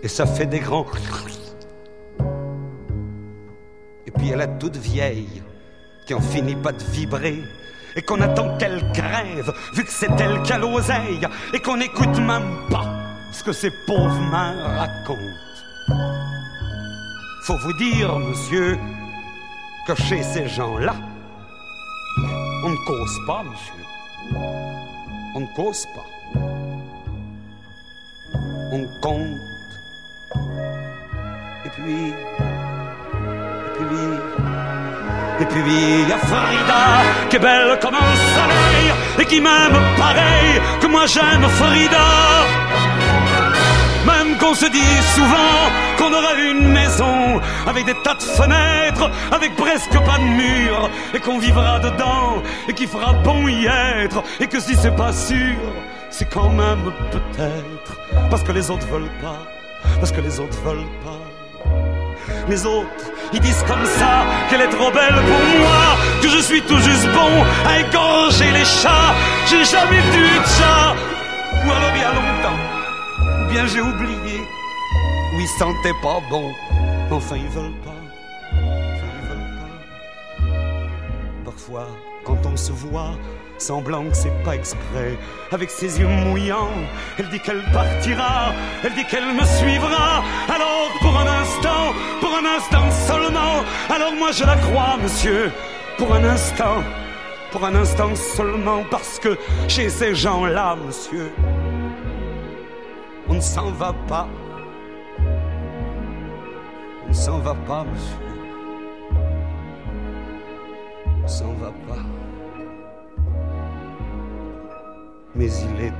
Et 0.02 0.08
ça 0.08 0.26
fait 0.26 0.46
des 0.46 0.60
grands... 0.60 0.86
Et 4.18 4.20
puis 4.20 4.30
elle 4.30 4.40
a 4.40 4.48
toute 4.48 4.76
vieille 4.76 5.44
qui 6.04 6.12
en 6.12 6.20
finit 6.20 6.56
pas 6.56 6.72
de 6.72 6.82
vibrer 6.82 7.40
et 7.94 8.02
qu'on 8.02 8.20
attend 8.20 8.58
qu'elle 8.58 8.82
crève 8.92 9.54
vu 9.74 9.84
que 9.84 9.92
c'est 9.92 10.10
elle 10.18 10.42
qui 10.42 10.52
a 10.52 10.58
l'oseille 10.58 11.20
et 11.54 11.60
qu'on 11.60 11.76
n'écoute 11.76 12.18
même 12.18 12.66
pas 12.68 12.84
ce 13.32 13.44
que 13.44 13.52
ces 13.52 13.70
pauvres 13.86 14.20
mains 14.28 14.56
racontent. 14.76 15.20
Faut 17.44 17.58
vous 17.58 17.72
dire, 17.74 18.18
monsieur, 18.18 18.76
que 19.86 19.94
chez 19.94 20.24
ces 20.24 20.48
gens-là, 20.48 20.96
on 22.64 22.70
ne 22.70 22.86
cause 22.86 23.18
pas, 23.24 23.44
monsieur. 23.44 23.84
On 25.36 25.40
ne 25.40 25.54
cause 25.54 25.86
pas. 25.94 26.40
On 28.72 28.84
compte. 29.00 29.38
Et 31.64 31.70
puis, 31.70 32.12
et 35.40 35.44
puis, 35.46 35.60
et 35.60 35.62
puis 35.62 35.62
il 36.02 36.08
y 36.08 36.12
a 36.12 36.18
Frida 36.18 37.28
qui 37.28 37.36
est 37.36 37.38
belle 37.38 37.78
comme 37.80 37.94
un 37.94 38.16
soleil 38.34 38.92
et 39.18 39.24
qui 39.24 39.40
m'aime 39.40 39.78
pareil 39.96 40.60
que 40.80 40.86
moi 40.86 41.06
j'aime 41.06 41.48
Frida. 41.48 41.98
Même 44.06 44.38
qu'on 44.38 44.54
se 44.54 44.66
dit 44.66 45.02
souvent 45.14 45.70
qu'on 45.98 46.12
aura 46.12 46.34
une 46.34 46.68
maison 46.68 47.40
avec 47.66 47.84
des 47.84 47.94
tas 48.02 48.14
de 48.14 48.22
fenêtres, 48.22 49.10
avec 49.32 49.54
presque 49.56 49.92
pas 49.92 50.18
de 50.18 50.24
murs, 50.24 50.88
et 51.12 51.20
qu'on 51.20 51.38
vivra 51.38 51.78
dedans, 51.80 52.42
et 52.68 52.72
qu'il 52.72 52.88
fera 52.88 53.12
bon 53.12 53.48
y 53.48 53.66
être, 53.66 54.22
et 54.40 54.46
que 54.46 54.60
si 54.60 54.76
c'est 54.76 54.94
pas 54.94 55.12
sûr, 55.12 55.56
c'est 56.10 56.30
quand 56.32 56.48
même 56.48 56.90
peut-être, 57.10 58.30
parce 58.30 58.42
que 58.42 58.52
les 58.52 58.70
autres 58.70 58.86
veulent 58.86 59.10
pas, 59.20 59.42
parce 59.98 60.12
que 60.12 60.20
les 60.20 60.40
autres 60.40 60.58
veulent 60.64 60.88
pas. 61.04 61.20
Les 62.48 62.64
autres, 62.64 63.12
Ils 63.32 63.40
disent 63.40 63.64
comme 63.66 63.84
ça 63.84 64.24
qu'elle 64.48 64.62
est 64.62 64.70
trop 64.70 64.90
belle 64.90 65.14
pour 65.14 65.60
moi, 65.60 65.96
que 66.22 66.28
je 66.28 66.38
suis 66.38 66.62
tout 66.62 66.78
juste 66.78 67.08
bon 67.12 67.44
à 67.66 67.80
égorger 67.80 68.50
les 68.52 68.64
chats. 68.64 69.14
J'ai 69.46 69.64
jamais 69.64 70.00
vu 70.12 70.22
de 70.22 70.44
chat, 70.56 70.96
ou 71.64 71.70
alors 71.70 71.92
il 71.94 72.00
y 72.00 72.04
a 72.04 72.12
longtemps, 72.12 72.60
ou 73.42 73.52
bien 73.52 73.66
j'ai 73.66 73.82
oublié, 73.82 74.40
ou 75.34 75.40
ils 75.40 75.48
sentaient 75.58 75.98
pas 76.02 76.20
bon. 76.30 76.52
Enfin, 77.10 77.36
ils 77.36 77.48
veulent 77.48 77.80
pas, 77.84 78.00
enfin, 78.52 79.08
ils 79.20 79.28
veulent 79.28 79.50
pas. 79.60 81.50
Parfois, 81.50 81.86
quand 82.24 82.38
on 82.46 82.56
se 82.56 82.72
voit, 82.72 83.12
semblant 83.58 84.04
que 84.04 84.16
c'est 84.16 84.42
pas 84.44 84.54
exprès. 84.54 85.18
Avec 85.52 85.70
ses 85.70 86.00
yeux 86.00 86.06
mouillants, 86.06 86.70
elle 87.18 87.28
dit 87.28 87.40
qu'elle 87.40 87.62
partira, 87.72 88.52
elle 88.84 88.94
dit 88.94 89.04
qu'elle 89.04 89.34
me 89.34 89.44
suivra. 89.44 90.22
Alors 90.48 90.90
pour 91.00 91.16
un 91.18 91.26
instant, 91.26 91.92
pour 92.20 92.30
un 92.34 92.56
instant 92.56 92.90
seulement, 93.06 93.64
alors 93.88 94.12
moi 94.12 94.32
je 94.32 94.44
la 94.44 94.56
crois, 94.56 94.96
monsieur, 95.02 95.50
pour 95.96 96.14
un 96.14 96.24
instant, 96.24 96.82
pour 97.50 97.64
un 97.64 97.74
instant 97.74 98.14
seulement, 98.14 98.84
parce 98.90 99.18
que 99.18 99.36
chez 99.68 99.88
ces 99.88 100.14
gens-là, 100.14 100.76
monsieur, 100.76 101.30
on 103.28 103.34
ne 103.34 103.40
s'en 103.40 103.70
va 103.72 103.92
pas. 104.06 104.28
On 107.04 107.08
ne 107.08 107.14
s'en 107.14 107.38
va 107.38 107.54
pas, 107.54 107.84
monsieur. 107.84 108.16
On 111.16 111.22
ne 111.22 111.28
s'en 111.28 111.52
va 111.54 111.72
pas 111.88 112.17
mais 115.34 115.46
il 115.46 115.84
est 115.86 115.92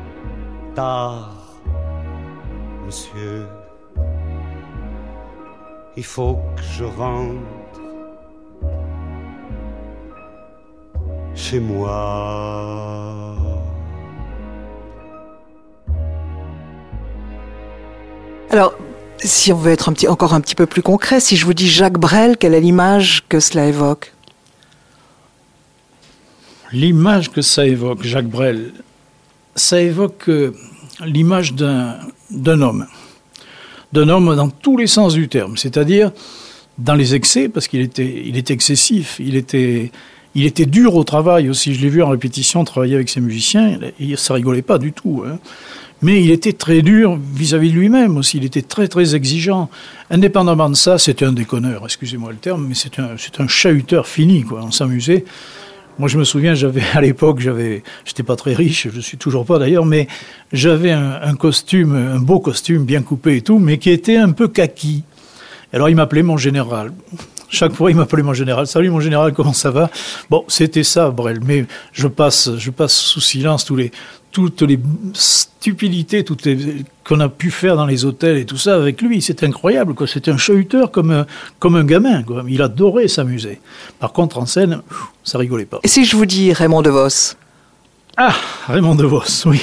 tard, 0.74 1.34
monsieur. 2.86 3.46
Il 5.96 6.04
faut 6.04 6.38
que 6.56 6.62
je 6.62 6.84
rentre 6.84 7.42
chez 11.34 11.60
moi. 11.60 13.36
Alors, 18.50 18.74
si 19.18 19.52
on 19.52 19.56
veut 19.56 19.72
être 19.72 19.88
un 19.88 19.92
petit, 19.92 20.08
encore 20.08 20.34
un 20.34 20.40
petit 20.40 20.54
peu 20.54 20.66
plus 20.66 20.82
concret, 20.82 21.20
si 21.20 21.36
je 21.36 21.44
vous 21.44 21.54
dis 21.54 21.68
Jacques 21.68 21.98
Brel, 21.98 22.36
quelle 22.36 22.54
est 22.54 22.60
l'image 22.60 23.24
que 23.28 23.40
cela 23.40 23.66
évoque? 23.66 24.14
L'image 26.72 27.30
que 27.30 27.42
ça 27.42 27.66
évoque, 27.66 28.02
Jacques 28.02 28.28
Brel, 28.28 28.72
ça 29.58 29.80
évoque 29.80 30.28
euh, 30.28 30.52
l'image 31.04 31.54
d'un 31.54 32.00
homme. 32.60 32.86
D'un 33.92 34.08
homme 34.08 34.34
dans 34.36 34.48
tous 34.48 34.76
les 34.76 34.86
sens 34.86 35.14
du 35.14 35.28
terme, 35.28 35.56
c'est-à-dire 35.56 36.12
dans 36.78 36.94
les 36.94 37.14
excès, 37.14 37.48
parce 37.48 37.68
qu'il 37.68 37.80
était, 37.80 38.22
il 38.26 38.36
était 38.36 38.54
excessif, 38.54 39.16
il 39.18 39.34
était, 39.34 39.90
il 40.34 40.46
était 40.46 40.66
dur 40.66 40.94
au 40.94 41.04
travail 41.04 41.48
aussi. 41.48 41.74
Je 41.74 41.80
l'ai 41.80 41.88
vu 41.88 42.02
en 42.02 42.10
répétition 42.10 42.62
travailler 42.64 42.94
avec 42.94 43.08
ses 43.08 43.20
musiciens, 43.20 43.78
et 43.98 44.16
ça 44.16 44.34
rigolait 44.34 44.62
pas 44.62 44.78
du 44.78 44.92
tout. 44.92 45.24
Hein. 45.26 45.38
Mais 46.00 46.22
il 46.22 46.30
était 46.30 46.52
très 46.52 46.82
dur 46.82 47.18
vis-à-vis 47.34 47.70
de 47.72 47.76
lui-même 47.76 48.16
aussi. 48.18 48.36
Il 48.36 48.44
était 48.44 48.62
très 48.62 48.86
très 48.86 49.16
exigeant. 49.16 49.68
Indépendamment 50.10 50.70
de 50.70 50.76
ça, 50.76 50.98
c'était 50.98 51.24
un 51.24 51.32
déconneur, 51.32 51.82
excusez-moi 51.84 52.30
le 52.30 52.36
terme, 52.38 52.66
mais 52.68 52.74
c'est 52.74 53.00
un, 53.00 53.16
un 53.38 53.48
chahuteur 53.48 54.06
fini. 54.06 54.44
Quoi. 54.44 54.60
On 54.62 54.70
s'amusait. 54.70 55.24
Moi, 55.98 56.08
je 56.08 56.16
me 56.16 56.24
souviens, 56.24 56.54
j'avais 56.54 56.82
à 56.94 57.00
l'époque, 57.00 57.40
j'avais, 57.40 57.82
j'étais 58.04 58.22
pas 58.22 58.36
très 58.36 58.54
riche, 58.54 58.88
je 58.92 59.00
suis 59.00 59.18
toujours 59.18 59.44
pas 59.44 59.58
d'ailleurs, 59.58 59.84
mais 59.84 60.06
j'avais 60.52 60.92
un, 60.92 61.34
costume, 61.34 61.94
un 61.94 62.20
beau 62.20 62.40
costume, 62.40 62.84
bien 62.84 63.02
coupé 63.02 63.36
et 63.36 63.42
tout, 63.42 63.58
mais 63.58 63.78
qui 63.78 63.90
était 63.90 64.16
un 64.16 64.30
peu 64.30 64.48
kaki. 64.48 65.04
Alors, 65.72 65.88
il 65.88 65.96
m'appelait 65.96 66.22
mon 66.22 66.36
général. 66.36 66.92
Chaque 67.50 67.72
fois, 67.72 67.90
il 67.90 67.96
m'appelait 67.96 68.22
mon 68.22 68.32
général. 68.32 68.66
Salut, 68.66 68.90
mon 68.90 69.00
général, 69.00 69.32
comment 69.32 69.52
ça 69.52 69.70
va? 69.70 69.90
Bon, 70.30 70.44
c'était 70.48 70.82
ça, 70.82 71.10
Brel. 71.10 71.40
Mais 71.44 71.64
je 71.92 72.06
passe, 72.06 72.56
je 72.56 72.70
passe 72.70 72.94
sous 72.94 73.20
silence 73.20 73.64
tous 73.64 73.76
les, 73.76 73.90
toutes 74.38 74.62
les 74.62 74.78
stupidités 75.14 76.22
toutes 76.22 76.48
qu'on 77.04 77.20
a 77.20 77.28
pu 77.28 77.50
faire 77.50 77.76
dans 77.76 77.86
les 77.86 78.04
hôtels 78.04 78.36
et 78.36 78.44
tout 78.44 78.56
ça 78.56 78.76
avec 78.76 79.02
lui. 79.02 79.20
C'est 79.20 79.42
incroyable. 79.42 79.94
Quoi. 79.94 80.06
C'était 80.06 80.30
un 80.30 80.36
chahuteur 80.36 80.90
comme 80.90 81.10
un, 81.10 81.26
comme 81.58 81.74
un 81.74 81.84
gamin. 81.84 82.22
Quoi. 82.22 82.44
Il 82.48 82.62
adorait 82.62 83.08
s'amuser. 83.08 83.60
Par 83.98 84.12
contre, 84.12 84.38
en 84.38 84.46
scène, 84.46 84.82
ça 85.24 85.38
rigolait 85.38 85.64
pas. 85.64 85.80
Et 85.82 85.88
si 85.88 86.04
je 86.04 86.16
vous 86.16 86.26
dis 86.26 86.52
Raymond 86.52 86.82
DeVos? 86.82 87.34
Ah, 88.16 88.34
Raymond 88.68 88.94
DeVos, 88.94 89.46
oui. 89.46 89.60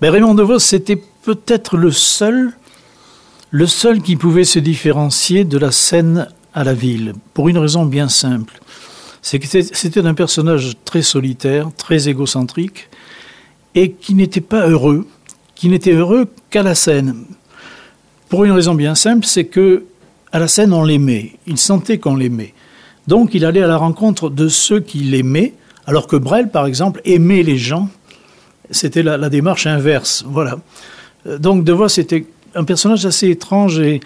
Ben, 0.00 0.10
Raymond 0.10 0.34
DeVos, 0.34 0.58
c'était 0.58 1.00
peut-être 1.22 1.76
le 1.76 1.90
seul, 1.90 2.52
le 3.50 3.66
seul 3.66 4.00
qui 4.00 4.16
pouvait 4.16 4.44
se 4.44 4.58
différencier 4.58 5.44
de 5.44 5.58
la 5.58 5.72
scène 5.72 6.28
à 6.54 6.64
la 6.64 6.72
ville, 6.72 7.12
pour 7.34 7.48
une 7.48 7.58
raison 7.58 7.84
bien 7.84 8.08
simple. 8.08 8.60
C'est 9.20 9.38
que 9.38 9.46
c'était 9.46 10.06
un 10.06 10.14
personnage 10.14 10.72
très 10.84 11.02
solitaire, 11.02 11.68
très 11.76 12.08
égocentrique, 12.08 12.88
et 13.76 13.92
qui 13.92 14.14
n'était 14.14 14.40
pas 14.40 14.66
heureux, 14.66 15.06
qui 15.54 15.68
n'était 15.68 15.92
heureux 15.92 16.26
qu'à 16.50 16.64
la 16.64 16.74
scène. 16.74 17.14
Pour 18.28 18.44
une 18.44 18.50
raison 18.50 18.74
bien 18.74 18.96
simple, 18.96 19.24
c'est 19.24 19.44
que 19.44 19.84
à 20.32 20.40
la 20.40 20.48
scène 20.48 20.72
on 20.72 20.82
l'aimait, 20.82 21.34
il 21.46 21.58
sentait 21.58 21.98
qu'on 21.98 22.16
l'aimait. 22.16 22.54
Donc 23.06 23.34
il 23.34 23.44
allait 23.44 23.62
à 23.62 23.68
la 23.68 23.76
rencontre 23.76 24.30
de 24.30 24.48
ceux 24.48 24.80
qui 24.80 24.98
l'aimaient, 24.98 25.52
alors 25.86 26.08
que 26.08 26.16
Brel, 26.16 26.50
par 26.50 26.66
exemple, 26.66 27.00
aimait 27.04 27.44
les 27.44 27.58
gens. 27.58 27.88
C'était 28.72 29.04
la, 29.04 29.28
démarche 29.28 29.68
inverse. 29.68 30.24
Voilà. 30.26 30.58
Euh, 31.26 31.38
donc 31.38 31.62
De 31.62 31.72
Vos 31.72 31.88
c'était 31.88 32.26
un 32.56 32.64
personnage 32.64 33.06
assez 33.06 33.28
étrange 33.28 33.78
et, 33.78 34.00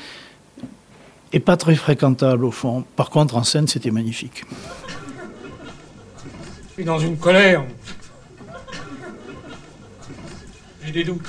et 1.33 1.41
pas 1.41 1.57
très 1.57 1.77
fréquentable 1.77 2.45
au 2.45 2.50
fond. 2.50 2.85
Par 2.97 3.09
contre, 3.09 3.37
en 3.37 3.45
scène, 3.45 3.69
c'était 3.69 3.93
magnifique. 3.93 4.45
Je 6.77 6.83
dans 6.83 6.99
une 6.99 7.17
colère 7.17 7.65
j'ai 10.85 10.93
des 10.93 11.05
doutes. 11.05 11.29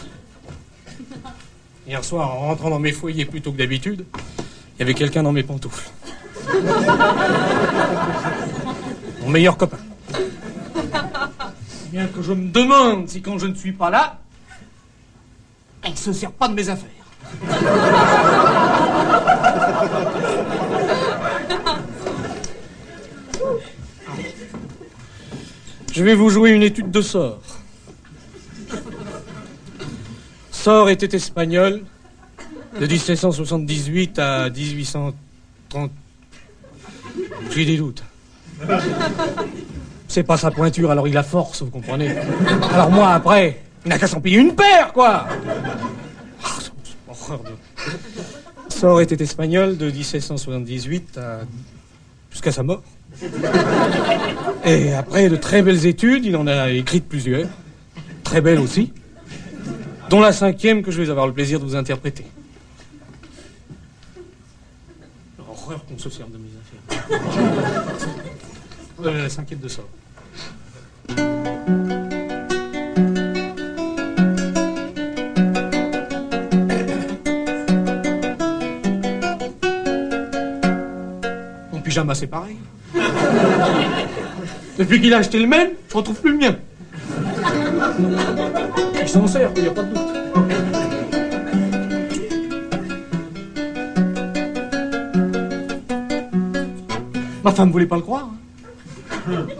Hier 1.87 2.03
soir, 2.03 2.35
en 2.35 2.39
rentrant 2.39 2.69
dans 2.69 2.79
mes 2.79 2.91
foyers 2.91 3.25
plutôt 3.25 3.51
que 3.51 3.57
d'habitude, 3.57 4.05
il 4.75 4.79
y 4.79 4.83
avait 4.83 4.93
quelqu'un 4.93 5.23
dans 5.23 5.31
mes 5.31 5.43
pantoufles. 5.43 5.89
Mon 9.21 9.29
meilleur 9.29 9.57
copain. 9.57 9.79
Bien 11.91 12.07
que 12.07 12.21
je 12.21 12.33
me 12.33 12.49
demande 12.49 13.09
si 13.09 13.21
quand 13.21 13.37
je 13.37 13.47
ne 13.47 13.55
suis 13.55 13.73
pas 13.73 13.89
là, 13.89 14.19
il 15.85 15.97
se 15.97 16.13
sert 16.13 16.31
pas 16.31 16.47
de 16.47 16.53
mes 16.53 16.69
affaires. 16.69 16.89
Je 25.93 26.03
vais 26.03 26.15
vous 26.15 26.29
jouer 26.29 26.51
une 26.51 26.63
étude 26.63 26.89
de 26.89 27.01
sort. 27.01 27.41
Sort 30.61 30.91
était 30.91 31.15
espagnol 31.15 31.81
de 32.79 32.85
1778 32.85 34.19
à 34.19 34.47
1830. 34.47 35.91
J'ai 37.49 37.65
des 37.65 37.77
doutes. 37.77 38.03
C'est 40.07 40.21
pas 40.21 40.37
sa 40.37 40.51
pointure, 40.51 40.91
alors 40.91 41.07
il 41.07 41.17
a 41.17 41.23
force, 41.23 41.63
vous 41.63 41.71
comprenez. 41.71 42.15
Alors 42.71 42.91
moi, 42.91 43.09
après, 43.09 43.63
il 43.83 43.89
n'a 43.89 43.97
qu'à 43.97 44.05
s'empiler 44.05 44.37
une 44.37 44.53
paire, 44.53 44.93
quoi. 44.93 45.25
Sort 48.69 49.01
était 49.01 49.23
espagnol 49.23 49.77
de 49.77 49.89
1778 49.89 51.17
à... 51.17 51.39
jusqu'à 52.29 52.51
sa 52.51 52.61
mort. 52.61 52.83
Et 54.63 54.93
après 54.93 55.27
de 55.27 55.37
très 55.37 55.63
belles 55.63 55.87
études, 55.87 56.23
il 56.23 56.35
en 56.35 56.45
a 56.45 56.69
écrit 56.69 57.01
plusieurs. 57.01 57.47
Très 58.23 58.41
belles 58.41 58.59
aussi 58.59 58.93
dont 60.11 60.19
la 60.19 60.33
cinquième 60.33 60.83
que 60.83 60.91
je 60.91 61.01
vais 61.01 61.09
avoir 61.09 61.25
le 61.25 61.31
plaisir 61.31 61.57
de 61.57 61.63
vous 61.63 61.77
interpréter. 61.77 62.25
Horreur 65.39 65.85
qu'on 65.85 65.97
se 65.97 66.09
serve 66.09 66.31
de 66.31 66.37
mes 66.37 66.49
affaires. 66.59 67.21
la 69.21 69.29
cinquième 69.29 69.59
de 69.59 69.69
ça. 69.69 69.83
Mon 81.71 81.79
pyjama, 81.79 82.15
c'est 82.15 82.27
pareil. 82.27 82.57
Depuis 84.77 84.99
qu'il 84.99 85.13
a 85.13 85.19
acheté 85.19 85.39
le 85.39 85.47
même, 85.47 85.69
je 85.89 85.95
retrouve 85.95 86.19
plus 86.19 86.31
le 86.31 86.37
mien. 86.37 86.57
S'en 89.11 89.27
sert, 89.27 89.51
il 89.57 89.63
n'y 89.63 89.67
a 89.67 89.71
pas 89.71 89.83
de 89.83 89.93
doute. 89.93 89.99
Ma 97.43 97.51
femme 97.51 97.71
voulait 97.71 97.85
pas 97.85 97.97
le 97.97 98.03
croire. 98.03 98.29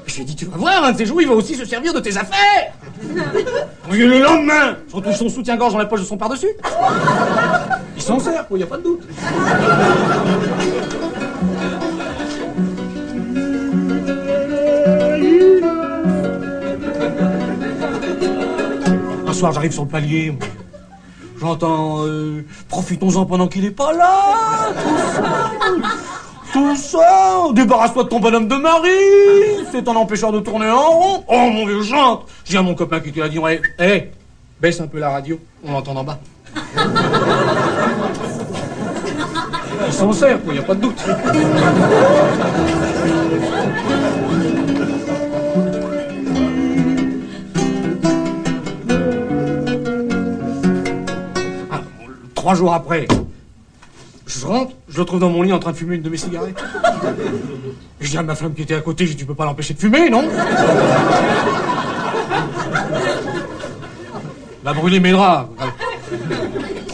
Je 0.06 0.16
lui 0.16 0.22
ai 0.22 0.24
dit, 0.24 0.38
tu 0.38 0.46
vas 0.46 0.56
voir, 0.56 0.86
un 0.86 0.94
de 0.94 0.98
ces 0.98 1.06
jours, 1.06 1.22
il 1.22 1.28
va 1.28 1.34
aussi 1.34 1.56
se 1.56 1.66
servir 1.66 1.94
de 1.94 2.00
tes 2.00 2.16
affaires. 2.16 2.72
Le 3.92 4.24
lendemain, 4.24 4.78
je 4.88 4.96
retrouve 4.96 5.16
son 5.16 5.28
soutien-gorge 5.28 5.74
dans 5.74 5.80
la 5.80 5.86
poche 5.86 6.00
de 6.00 6.06
son 6.06 6.16
par-dessus. 6.16 6.56
Il 7.98 8.02
s'en 8.02 8.20
sert, 8.20 8.46
il 8.52 8.56
n'y 8.58 8.64
a 8.64 8.68
pas 8.68 8.78
de 8.78 8.84
doute. 8.84 9.02
Soir, 19.42 19.54
j'arrive 19.54 19.72
sur 19.72 19.84
le 19.84 19.90
palier. 19.90 20.38
J'entends 21.40 22.06
euh, 22.06 22.46
Profitons-en 22.70 23.26
pendant 23.26 23.48
qu'il 23.48 23.66
est 23.66 23.72
pas 23.72 23.92
là. 23.92 24.70
Tout 24.84 25.00
ça 25.16 25.52
Tout 26.54 26.76
ça 26.76 27.54
Débarrasse-toi 27.54 28.04
de 28.04 28.10
ton 28.10 28.20
bonhomme 28.20 28.48
de 28.48 28.56
mari. 28.56 29.66
C'est 29.72 29.88
un 29.88 29.96
empêcheur 29.96 30.32
de 30.32 30.40
tourner 30.42 30.70
en 30.70 30.92
rond. 30.92 31.24
Oh 31.28 31.50
mon 31.52 31.66
vieux 31.66 31.82
chante. 31.82 32.28
J'ai 32.46 32.60
à 32.60 32.62
mon 32.62 32.76
copain 32.76 33.00
qui 33.00 33.12
te 33.12 33.20
l'a 33.20 33.30
dit. 33.30 33.40
Hé 33.80 34.12
Baisse 34.62 34.80
un 34.80 34.86
peu 34.86 35.00
la 35.00 35.10
radio, 35.10 35.40
on 35.66 35.72
l'entend 35.72 35.96
en 35.96 36.04
bas. 36.04 36.20
Il 39.88 39.94
s'en 39.94 40.14
sert, 40.14 40.38
il 40.46 40.54
n'y 40.54 40.60
a 40.60 40.62
pas 40.62 40.76
de 40.76 40.82
doute. 40.82 41.02
Trois 52.42 52.56
jours 52.56 52.74
après, 52.74 53.08
je 54.26 54.46
rentre, 54.48 54.72
je 54.90 54.98
le 54.98 55.06
trouve 55.06 55.20
dans 55.20 55.30
mon 55.30 55.44
lit 55.44 55.54
en 55.54 55.60
train 55.60 55.74
de 55.74 55.78
fumer 55.78 55.98
une 55.98 56.02
de 56.02 56.10
mes 56.10 56.18
cigarettes. 56.18 56.60
je 58.00 58.10
dis 58.10 58.18
à 58.18 58.24
ma 58.24 58.34
femme 58.34 58.56
qui 58.56 58.64
était 58.64 58.74
à 58.74 58.82
côté, 58.82 59.06
je 59.06 59.12
dis, 59.12 59.18
tu 59.18 59.26
peux 59.26 59.36
pas 59.36 59.46
l'empêcher 59.46 59.76
de 59.76 59.80
fumer, 59.80 60.10
non? 60.10 60.28
Va 64.64 64.74
brûler 64.74 65.00
mes 65.00 65.12
draps. 65.12 65.52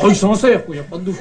Oh, 0.04 0.08
il 0.10 0.18
s'en 0.18 0.36
sert, 0.36 0.63
il 0.68 0.74
n'y 0.74 0.80
a 0.80 0.84
pas 0.84 0.98
de 0.98 1.04
doute. 1.04 1.16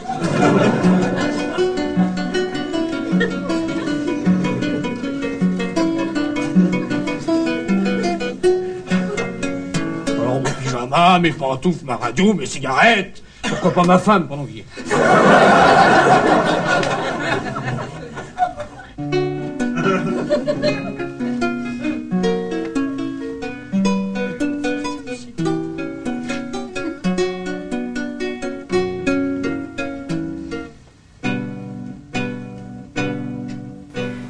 Alors 10.18 10.35
mon 10.35 10.50
pyjama, 10.64 11.21
mes 11.21 11.30
pantoufles, 11.30 11.85
ma 11.85 11.95
radio, 11.95 12.35
mes 12.35 12.47
cigarettes. 12.47 13.23
Pourquoi 13.48 13.70
pas 13.72 13.84
ma 13.84 13.98
femme 13.98 14.26
pendant 14.26 14.44
qu'il 14.44 14.64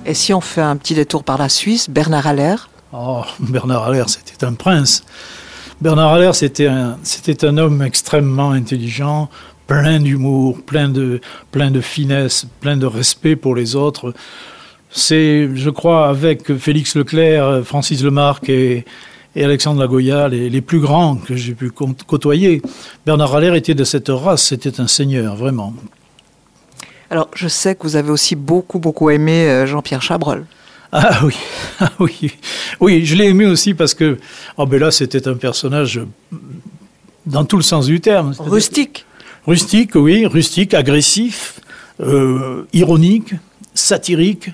Et 0.09 0.15
si 0.15 0.33
on 0.33 0.41
fait 0.41 0.61
un 0.61 0.77
petit 0.77 0.95
détour 0.95 1.25
par 1.25 1.37
la 1.37 1.49
Suisse, 1.49 1.91
Bernard 1.91 2.29
Allaire? 2.29 2.69
Oh, 2.93 3.25
Bernard 3.41 3.85
Allaire, 3.85 4.09
c'était 4.09 4.47
un 4.47 4.55
prince. 4.55 5.03
Bernard 5.81 6.15
Allaire, 6.15 6.35
c'était 6.35 6.67
un, 6.67 6.97
un 7.43 7.59
homme 7.59 7.83
extrêmement 7.83 8.53
intelligent, 8.53 9.29
plein 9.67 10.01
d'humour, 10.01 10.59
plein 10.63 10.89
de, 10.89 11.21
plein 11.51 11.71
de 11.71 11.81
finesse, 11.81 12.47
plein 12.61 12.77
de 12.77 12.87
respect 12.87 13.37
pour 13.37 13.55
les 13.55 13.77
autres. 13.77 14.15
C'est, 14.91 15.51
je 15.55 15.69
crois, 15.69 16.09
avec 16.09 16.57
Félix 16.57 16.97
Leclerc, 16.97 17.63
Francis 17.65 18.03
Lemarque 18.03 18.49
et, 18.49 18.87
et 19.35 19.45
Alexandre 19.45 19.81
Lagoya, 19.81 20.29
les, 20.29 20.49
les 20.49 20.61
plus 20.63 20.81
grands 20.81 21.17
que 21.17 21.37
j'ai 21.37 21.53
pu 21.53 21.71
côtoyer. 21.71 22.63
Bernard 23.05 23.35
Allaire 23.35 23.55
était 23.55 23.75
de 23.75 23.85
cette 23.85 24.09
race, 24.09 24.45
c'était 24.45 24.81
un 24.81 24.87
seigneur, 24.87 25.37
vraiment. 25.37 25.75
Alors, 27.11 27.29
je 27.35 27.49
sais 27.49 27.75
que 27.75 27.83
vous 27.83 27.97
avez 27.97 28.11
aussi 28.11 28.35
beaucoup, 28.35 28.79
beaucoup 28.79 29.11
aimé 29.11 29.49
euh, 29.49 29.67
Jean-Pierre 29.67 30.03
Chabrol. 30.03 30.47
Ah 30.99 31.21
oui, 31.25 31.35
ah 31.81 31.93
oui, 31.99 32.33
oui, 32.81 33.05
je 33.05 33.17
l'ai 33.17 33.27
aimé 33.27 33.45
aussi 33.45 33.75
parce 33.75 33.93
que, 33.93 34.17
oh 34.57 34.65
ben 34.65 34.81
là, 34.81 34.91
c'était 34.91 35.29
un 35.29 35.35
personnage 35.35 36.01
dans 37.27 37.45
tout 37.45 37.59
le 37.59 37.63
sens 37.63 37.85
du 37.85 38.01
terme. 38.01 38.33
Rustique. 38.39 39.05
Rustique, 39.47 39.95
oui, 39.95 40.25
rustique, 40.25 40.73
agressif, 40.73 41.61
euh, 42.01 42.65
ironique, 42.73 43.35
satirique, 43.75 44.51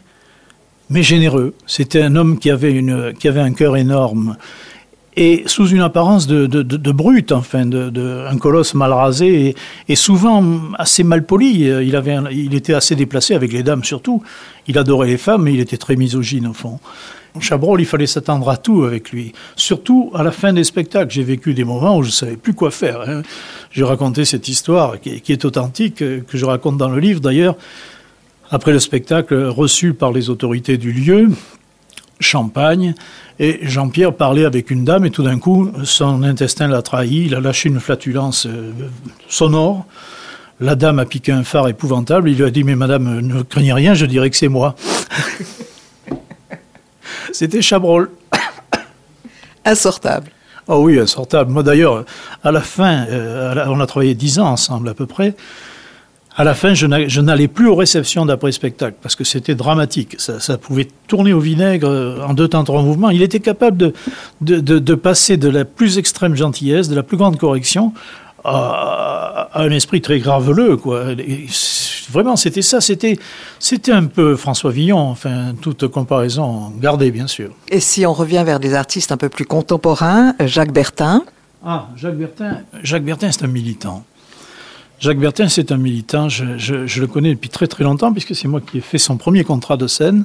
mais 0.90 1.04
généreux. 1.04 1.54
C'était 1.68 2.02
un 2.02 2.16
homme 2.16 2.40
qui 2.40 2.50
avait, 2.50 2.72
une, 2.72 3.14
qui 3.14 3.28
avait 3.28 3.40
un 3.40 3.52
cœur 3.52 3.76
énorme 3.76 4.36
et 5.16 5.42
sous 5.46 5.68
une 5.68 5.80
apparence 5.80 6.26
de, 6.26 6.92
brute, 6.92 7.32
enfin, 7.32 7.66
de, 7.66 8.26
un 8.28 8.36
colosse 8.38 8.74
mal 8.74 8.92
rasé 8.92 9.54
et, 9.88 9.96
souvent 9.96 10.44
assez 10.78 11.04
mal 11.04 11.24
poli. 11.24 11.70
Un, 11.70 12.30
il 12.30 12.54
était 12.54 12.74
assez 12.74 12.96
déplacé 12.96 13.34
avec 13.34 13.52
les 13.52 13.62
dames 13.62 13.84
surtout. 13.84 14.22
Il 14.66 14.78
adorait 14.78 15.08
les 15.08 15.18
femmes, 15.18 15.42
mais 15.42 15.54
il 15.54 15.60
était 15.60 15.76
très 15.76 15.96
misogyne 15.96 16.46
au 16.46 16.52
fond. 16.52 16.78
Chabrol, 17.40 17.80
il 17.80 17.86
fallait 17.86 18.06
s'attendre 18.06 18.48
à 18.50 18.56
tout 18.58 18.84
avec 18.84 19.10
lui. 19.10 19.32
Surtout 19.56 20.10
à 20.14 20.22
la 20.22 20.32
fin 20.32 20.52
des 20.52 20.64
spectacles. 20.64 21.10
J'ai 21.10 21.22
vécu 21.22 21.54
des 21.54 21.64
moments 21.64 21.96
où 21.96 22.02
je 22.02 22.08
ne 22.08 22.12
savais 22.12 22.36
plus 22.36 22.52
quoi 22.52 22.70
faire. 22.70 23.02
Hein. 23.08 23.22
J'ai 23.70 23.84
raconté 23.84 24.24
cette 24.24 24.48
histoire 24.48 25.00
qui, 25.00 25.20
qui 25.20 25.32
est 25.32 25.44
authentique, 25.44 25.96
que 25.96 26.24
je 26.32 26.44
raconte 26.44 26.76
dans 26.76 26.90
le 26.90 27.00
livre 27.00 27.20
d'ailleurs. 27.20 27.56
Après 28.50 28.72
le 28.72 28.80
spectacle 28.80 29.34
reçu 29.46 29.94
par 29.94 30.12
les 30.12 30.28
autorités 30.28 30.76
du 30.76 30.92
lieu, 30.92 31.30
Champagne, 32.20 32.94
et 33.38 33.60
Jean-Pierre 33.62 34.14
parlait 34.14 34.44
avec 34.44 34.70
une 34.70 34.84
dame, 34.84 35.04
et 35.04 35.10
tout 35.10 35.22
d'un 35.22 35.38
coup, 35.38 35.70
son 35.84 36.22
intestin 36.22 36.68
l'a 36.68 36.82
trahi, 36.82 37.24
il 37.26 37.34
a 37.34 37.40
lâché 37.40 37.68
une 37.68 37.80
flatulence 37.80 38.46
euh, 38.46 38.70
sonore. 39.28 39.84
La 40.60 40.76
dame 40.76 40.98
a 40.98 41.04
piqué 41.04 41.32
un 41.32 41.42
phare 41.42 41.68
épouvantable, 41.68 42.30
il 42.30 42.36
lui 42.36 42.44
a 42.44 42.50
dit, 42.50 42.62
mais 42.62 42.76
madame, 42.76 43.20
ne 43.20 43.42
craignez 43.42 43.72
rien, 43.72 43.94
je 43.94 44.06
dirais 44.06 44.30
que 44.30 44.36
c'est 44.36 44.48
moi. 44.48 44.76
C'était 47.32 47.62
Chabrol. 47.62 48.10
Insortable. 49.64 50.30
Oh 50.68 50.84
oui, 50.84 51.00
insortable. 51.00 51.50
Moi 51.50 51.64
d'ailleurs, 51.64 52.04
à 52.44 52.52
la 52.52 52.60
fin, 52.60 53.04
euh, 53.08 53.64
on 53.66 53.80
a 53.80 53.86
travaillé 53.86 54.14
dix 54.14 54.38
ans 54.38 54.46
ensemble 54.46 54.88
à 54.88 54.94
peu 54.94 55.06
près. 55.06 55.34
À 56.34 56.44
la 56.44 56.54
fin, 56.54 56.72
je 56.72 57.20
n'allais 57.20 57.48
plus 57.48 57.68
aux 57.68 57.74
réceptions 57.74 58.24
d'après-spectacle 58.24 58.96
parce 59.02 59.16
que 59.16 59.24
c'était 59.24 59.54
dramatique. 59.54 60.16
Ça, 60.18 60.40
ça, 60.40 60.56
pouvait 60.56 60.88
tourner 61.06 61.34
au 61.34 61.40
vinaigre 61.40 61.88
en 62.26 62.32
deux 62.32 62.48
temps, 62.48 62.64
trois 62.64 62.82
mouvements. 62.82 63.10
Il 63.10 63.22
était 63.22 63.40
capable 63.40 63.76
de, 63.76 63.92
de, 64.40 64.60
de, 64.60 64.78
de 64.78 64.94
passer 64.94 65.36
de 65.36 65.50
la 65.50 65.66
plus 65.66 65.98
extrême 65.98 66.34
gentillesse, 66.34 66.88
de 66.88 66.94
la 66.94 67.02
plus 67.02 67.18
grande 67.18 67.38
correction, 67.38 67.92
à, 68.44 69.50
à 69.52 69.62
un 69.62 69.70
esprit 69.70 70.00
très 70.00 70.20
graveleux. 70.20 70.78
Quoi. 70.78 71.12
Et 71.18 71.46
vraiment, 72.10 72.36
c'était 72.36 72.62
ça. 72.62 72.80
C'était, 72.80 73.18
c'était 73.58 73.92
un 73.92 74.06
peu 74.06 74.34
François 74.36 74.70
Villon, 74.70 74.98
enfin, 74.98 75.52
toute 75.60 75.86
comparaison 75.88 76.72
gardée, 76.80 77.10
bien 77.10 77.26
sûr. 77.26 77.50
Et 77.68 77.80
si 77.80 78.06
on 78.06 78.14
revient 78.14 78.42
vers 78.46 78.58
des 78.58 78.72
artistes 78.74 79.12
un 79.12 79.18
peu 79.18 79.28
plus 79.28 79.44
contemporains, 79.44 80.34
Jacques 80.40 80.72
Bertin? 80.72 81.24
Ah, 81.64 81.88
Jacques 81.94 82.16
Bertin, 82.16 82.58
Jacques 82.82 83.04
Bertin, 83.04 83.30
c'est 83.30 83.44
un 83.44 83.48
militant. 83.48 84.04
Jacques 85.02 85.18
Bertin, 85.18 85.48
c'est 85.48 85.72
un 85.72 85.78
militant. 85.78 86.28
Je, 86.28 87.00
le 87.00 87.06
connais 87.08 87.30
depuis 87.30 87.50
très 87.50 87.66
très 87.66 87.82
longtemps, 87.82 88.12
puisque 88.12 88.36
c'est 88.36 88.46
moi 88.46 88.60
qui 88.60 88.78
ai 88.78 88.80
fait 88.80 88.98
son 88.98 89.16
premier 89.16 89.42
contrat 89.42 89.76
de 89.76 89.88
scène. 89.88 90.24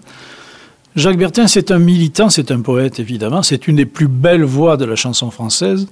Jacques 0.96 1.18
Bertin, 1.18 1.48
c'est 1.48 1.72
un 1.72 1.80
militant, 1.80 2.30
c'est 2.30 2.52
un 2.52 2.62
poète, 2.62 3.00
évidemment. 3.00 3.42
C'est 3.42 3.68
une 3.68 3.78
des 3.78 3.88
plus 3.88 4.08
belles 4.08 4.44
voix 4.44 4.78
de 4.78 4.86
la 4.86 4.96
chanson 4.96 5.32
française. 5.32 5.88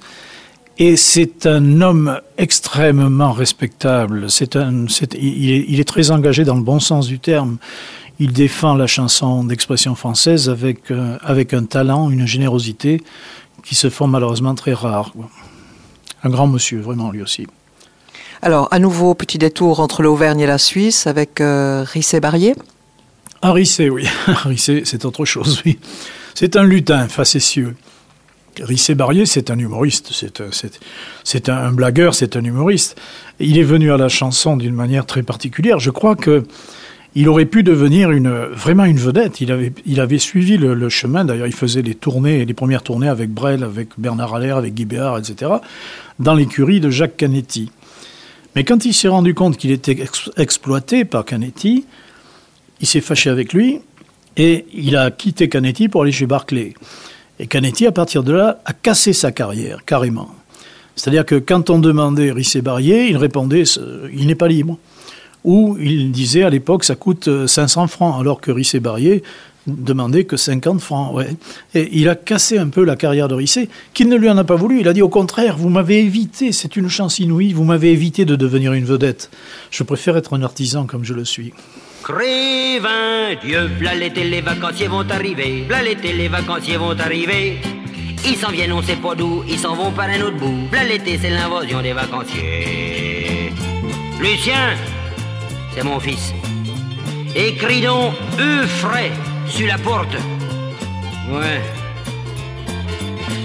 Et 0.78 0.98
c'est 0.98 1.48
un 1.48 1.82
homme 1.82 2.20
extrêmement 2.38 3.32
respectable. 3.32 4.28
Il 5.20 5.80
est 5.80 5.88
très 5.88 6.12
engagé 6.12 6.44
dans 6.44 6.56
le 6.56 6.62
bon 6.62 6.80
sens 6.80 7.08
du 7.08 7.18
terme. 7.18 7.58
Il 8.20 8.34
défend 8.34 8.76
la 8.76 8.86
chanson 8.86 9.44
d'expression 9.44 9.96
française 9.96 10.48
avec, 10.48 10.92
euh, 10.92 11.18
avec 11.24 11.56
un 11.56 11.64
talent, 11.64 12.12
une 12.12 12.28
générosité 12.28 13.02
qui 13.64 13.74
se 13.74 13.90
font 13.90 14.06
malheureusement 14.06 14.54
très 14.54 14.74
rares. 14.74 15.12
Un 16.24 16.30
grand 16.30 16.46
monsieur, 16.46 16.82
vraiment, 16.82 17.10
lui 17.10 17.24
aussi. 17.24 17.48
Alors, 18.42 18.68
à 18.72 18.80
nouveau, 18.80 19.14
petit 19.14 19.38
détour 19.38 19.80
entre 19.80 20.04
l'Auvergne 20.04 20.42
et 20.42 20.46
la 20.46 20.58
Suisse 20.58 21.08
avec 21.08 21.42
euh, 21.42 21.84
Risset-Barrier. 21.86 22.56
Ah, 23.42 23.52
Risset, 23.52 23.90
oui. 23.90 24.08
Risset, 24.28 24.84
c'est 24.86 25.06
autre 25.06 25.26
chose, 25.26 25.62
oui. 25.66 25.80
C'est 26.34 26.56
un 26.56 26.64
lutin 26.64 27.08
facétieux. 27.08 27.76
Risset-Barrier, 28.60 29.26
c'est 29.26 29.52
un 29.52 29.60
humoriste, 29.60 30.12
c'est 31.24 31.50
un, 31.50 31.58
un 31.58 31.72
blagueur, 31.72 32.16
c'est 32.16 32.36
un 32.38 32.44
humoriste. 32.44 33.00
Il 33.40 33.58
est 33.58 33.64
venu 33.64 33.92
à 33.92 33.98
la 33.98 34.10
chanson 34.10 34.56
d'une 34.58 34.76
manière 34.76 35.06
très 35.06 35.24
particulière. 35.24 35.80
Je 35.80 35.92
crois 35.92 36.16
que 36.16 36.44
il 37.16 37.30
aurait 37.30 37.46
pu 37.46 37.64
devenir 37.64 38.12
une, 38.12 38.30
vraiment 38.30 38.84
une 38.84 38.98
vedette. 38.98 39.40
Il 39.40 39.52
avait, 39.52 39.72
il 39.86 40.02
avait 40.02 40.18
suivi 40.20 40.58
le, 40.58 40.74
le 40.74 40.90
chemin. 40.90 41.24
D'ailleurs, 41.24 41.48
il 41.48 41.54
faisait 41.54 41.82
les 41.82 41.96
tournées, 41.96 42.44
les 42.44 42.54
premières 42.54 42.84
tournées 42.84 43.08
avec 43.08 43.32
Brel, 43.32 43.64
avec 43.64 43.90
Bernard 43.98 44.36
Allaire, 44.36 44.58
avec 44.58 44.74
Guy 44.74 44.86
Béard, 44.86 45.18
etc., 45.18 45.52
dans 46.20 46.34
l'écurie 46.34 46.82
de 46.82 46.90
Jacques 46.90 47.16
Canetti. 47.16 47.72
Mais 48.56 48.64
quand 48.64 48.86
il 48.86 48.94
s'est 48.94 49.10
rendu 49.10 49.34
compte 49.34 49.58
qu'il 49.58 49.72
était 49.72 49.92
ex 49.92 50.30
exploité 50.38 51.04
par 51.06 51.26
Canetti, 51.26 51.86
il 52.80 52.88
s'est 52.88 53.02
fâché 53.02 53.30
avec 53.30 53.54
lui 53.54 53.80
et 54.38 54.66
il 54.74 54.96
a 54.96 55.12
quitté 55.12 55.50
Canetti 55.50 55.90
pour 55.90 56.04
aller 56.04 56.12
chez 56.12 56.26
Barclay. 56.26 56.74
Et 57.40 57.48
Canetti, 57.48 57.86
à 57.86 57.92
partir 57.92 58.24
de 58.24 58.32
là, 58.32 58.62
a 58.66 58.74
cassé 58.74 59.12
sa 59.12 59.32
carrière, 59.32 59.84
carrément. 59.86 60.30
C'est-à-dire 60.96 61.26
que 61.26 61.36
quand 61.36 61.70
on 61.70 61.80
demandait 61.80 62.32
Risset 62.32 62.62
Barrier, 62.62 63.10
il 63.10 63.18
répondait 63.18 63.64
il 64.14 64.28
n'est 64.28 64.36
pas 64.36 64.48
libre. 64.48 64.78
Ou 65.44 65.78
il 65.80 66.12
disait 66.12 66.44
à 66.44 66.50
l'époque 66.50 66.86
ça 66.86 66.96
coûte 66.96 67.30
500 67.46 67.88
francs, 67.88 68.16
alors 68.20 68.40
que 68.40 68.52
Risset 68.52 68.80
Barrier 68.80 69.22
demandé 69.68 70.26
que 70.26 70.38
50 70.38 70.82
francs. 70.82 71.14
Ouais. 71.16 71.30
Et 71.74 71.90
il 71.94 72.10
a 72.10 72.16
cassé 72.16 72.58
un 72.58 72.70
peu 72.70 72.84
la 72.84 72.96
carrière 72.96 73.28
de 73.28 73.36
Risset, 73.36 73.70
qui 73.94 74.06
ne 74.06 74.16
lui 74.16 74.30
en 74.30 74.38
a 74.38 74.44
pas 74.44 74.56
voulu. 74.56 74.80
Il 74.80 74.88
a 74.88 74.94
dit 74.94 75.02
au 75.02 75.10
contraire, 75.10 75.58
vous 75.58 75.70
m'avez 75.70 76.00
évité, 76.00 76.52
c'est 76.52 76.76
une 76.76 76.90
chance 76.90 77.20
inouïe, 77.20 77.54
vous 77.54 77.64
m'avez 77.64 77.92
évité 77.92 78.26
de 78.26 78.36
devenir 78.36 78.74
une 78.74 78.86
vedette. 78.86 79.30
Je 79.72 79.84
préfère 79.84 80.18
être 80.18 80.36
un 80.36 80.44
artisan 80.44 80.86
comme 80.86 81.04
je 81.04 81.14
le 81.14 81.26
suis. 81.26 81.54
Crévin, 82.04 83.36
Dieu, 83.44 83.68
v'là 83.80 83.96
l'été, 83.96 84.24
les 84.26 84.42
vacanciers 84.42 84.88
vont 84.88 85.10
arriver. 85.10 85.66
L'été, 85.84 86.14
les 86.14 86.28
vacanciers 86.28 86.78
vont 86.78 86.98
arriver. 87.00 87.58
Ils 88.28 88.36
s'en 88.38 88.52
viennent, 88.52 88.74
on 88.74 88.82
sait 88.82 88.96
pas 88.96 89.16
d'où, 89.16 89.44
ils 89.48 89.58
s'en 89.58 89.76
vont 89.76 89.92
par 89.92 90.10
un 90.10 90.22
autre 90.22 90.38
bout. 90.38 90.68
V'là 90.72 90.84
l'été, 90.84 91.18
c'est 91.20 91.32
l'invasion 91.32 91.82
des 91.82 91.94
vacanciers. 91.94 93.52
Lucien, 94.20 94.76
c'est 95.76 95.84
mon 95.84 96.00
fils. 96.00 96.34
Écris 97.36 97.82
donc 97.82 98.14
sur 99.48 99.68
la 99.68 99.78
porte. 99.78 100.16
Ouais. 101.30 101.62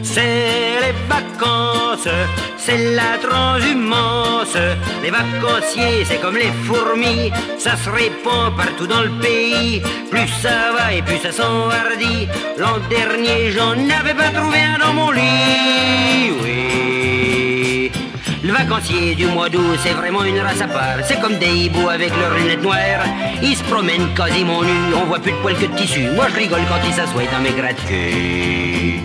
C'est 0.02 0.80
les 0.84 0.94
vacances, 1.08 2.08
c'est 2.56 2.94
la 2.94 3.16
transhumance. 3.18 4.56
Les 5.02 5.10
vacanciers, 5.10 6.04
c'est 6.04 6.20
comme 6.20 6.36
les 6.36 6.52
fourmis, 6.64 7.30
ça 7.58 7.76
se 7.76 7.88
répand 7.88 8.54
partout 8.56 8.86
dans 8.86 9.02
le 9.02 9.10
pays. 9.20 9.80
Plus 10.10 10.28
ça 10.42 10.72
va 10.76 10.92
et 10.92 11.02
plus 11.02 11.18
ça 11.18 11.32
s'enhardit. 11.32 12.26
L'an 12.58 12.78
dernier, 12.88 13.52
j'en 13.52 13.72
avais 13.72 14.14
pas 14.14 14.30
trouvé 14.30 14.58
un 14.62 14.78
dans 14.78 14.94
mon 14.94 15.10
lit. 15.12 16.32
Oui. 16.42 16.99
Le 18.50 18.56
vacancier 18.56 19.14
du 19.14 19.26
mois 19.26 19.48
d'août, 19.48 19.78
c'est 19.80 19.92
vraiment 19.92 20.24
une 20.24 20.40
race 20.40 20.60
à 20.60 20.66
part. 20.66 20.96
C'est 21.04 21.20
comme 21.20 21.38
des 21.38 21.46
hiboux 21.46 21.88
avec 21.88 22.10
leurs 22.18 22.36
lunettes 22.36 22.64
noires. 22.64 23.06
Ils 23.40 23.56
se 23.56 23.62
promènent 23.62 24.12
quasiment 24.12 24.64
nus, 24.64 24.92
on 24.92 25.06
voit 25.06 25.20
plus 25.20 25.30
de 25.30 25.36
poils 25.36 25.54
que 25.54 25.66
de 25.66 25.76
tissu. 25.76 26.10
Moi 26.16 26.26
je 26.30 26.36
rigole 26.36 26.62
quand 26.68 26.80
ils 26.84 26.92
s'assoient 26.92 27.30
dans 27.32 27.38
mes 27.38 27.52
gratte-queues. 27.52 29.04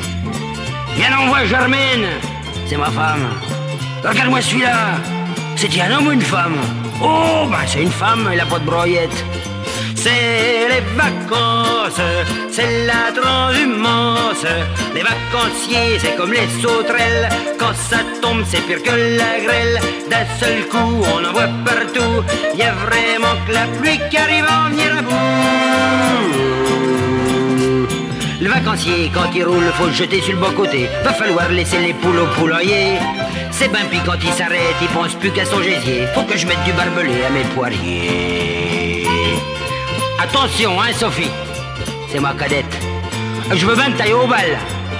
Viens 0.95 1.15
on 1.21 1.27
voit 1.27 1.45
Germaine, 1.45 2.07
c'est 2.65 2.75
ma 2.75 2.89
femme. 2.89 3.27
Regarde-moi 4.03 4.41
celui-là. 4.41 4.77
C'est 5.55 5.79
un 5.79 5.95
homme 5.95 6.07
ou 6.07 6.11
une 6.13 6.21
femme? 6.21 6.55
Oh, 7.03 7.45
bah 7.47 7.59
c'est 7.67 7.83
une 7.83 7.91
femme, 7.91 8.27
elle 8.33 8.39
a 8.39 8.45
pas 8.47 8.57
de 8.57 8.65
broyette. 8.65 9.25
C'est 10.05 10.67
les 10.69 10.83
vacances, 10.95 11.99
c'est 12.51 12.85
la 12.85 13.11
transhumance. 13.19 14.45
Les 14.93 15.01
vacanciers, 15.01 15.97
c'est 15.97 16.15
comme 16.15 16.31
les 16.31 16.47
sauterelles. 16.61 17.27
Quand 17.57 17.73
ça 17.73 17.97
tombe, 18.21 18.43
c'est 18.47 18.61
pire 18.67 18.83
que 18.83 18.91
la 18.91 19.39
grêle. 19.43 19.79
D'un 20.07 20.27
seul 20.39 20.67
coup, 20.67 21.03
on 21.11 21.25
en 21.27 21.33
voit 21.33 21.49
partout. 21.65 22.23
Y 22.55 22.61
a 22.61 22.73
vraiment 22.85 23.35
que 23.47 23.53
la 23.53 23.65
pluie 23.79 23.99
qui 24.11 24.17
arrive 24.17 24.45
à 24.47 24.67
en 24.67 24.69
venir 24.69 24.95
à 24.95 25.01
bout. 25.01 25.15
Le 28.41 28.47
vacancier, 28.47 29.09
quand 29.11 29.31
il 29.33 29.43
roule, 29.43 29.71
faut 29.73 29.87
le 29.87 29.91
jeter 29.91 30.21
sur 30.21 30.33
le 30.33 30.39
bon 30.39 30.51
côté. 30.51 30.87
Va 31.03 31.13
falloir 31.13 31.49
laisser 31.49 31.79
les 31.79 31.95
poules 31.95 32.19
au 32.19 32.27
poulailler. 32.39 32.99
C'est 33.49 33.69
ben 33.69 33.87
puis 33.89 34.01
quand 34.05 34.23
il 34.23 34.33
s'arrête, 34.33 34.77
il 34.83 34.87
pense 34.89 35.15
plus 35.15 35.31
qu'à 35.31 35.45
son 35.45 35.63
gésier. 35.63 36.05
Faut 36.13 36.21
que 36.21 36.37
je 36.37 36.45
mette 36.45 36.63
du 36.63 36.73
barbelé 36.73 37.23
à 37.27 37.31
mes 37.31 37.45
poiriers. 37.55 38.74
Attention, 40.27 40.81
hein, 40.81 40.91
Sophie. 40.91 41.29
C'est 42.09 42.19
ma 42.19 42.33
cadette. 42.33 42.65
Je 43.53 43.63
veux 43.63 43.75
bien 43.75 43.91
tailler 43.91 44.13
au 44.13 44.25
bal, 44.25 44.57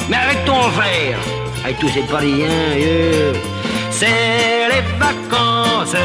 mais 0.08 0.18
avec 0.18 0.46
ton 0.46 0.62
frère. 0.78 1.18
Avec 1.64 1.80
tous 1.80 1.90
ces 1.90 2.02
pariens, 2.02 2.76
yeah. 2.78 3.34
C'est 3.90 4.68
les 4.72 4.84
vacances, 5.00 5.96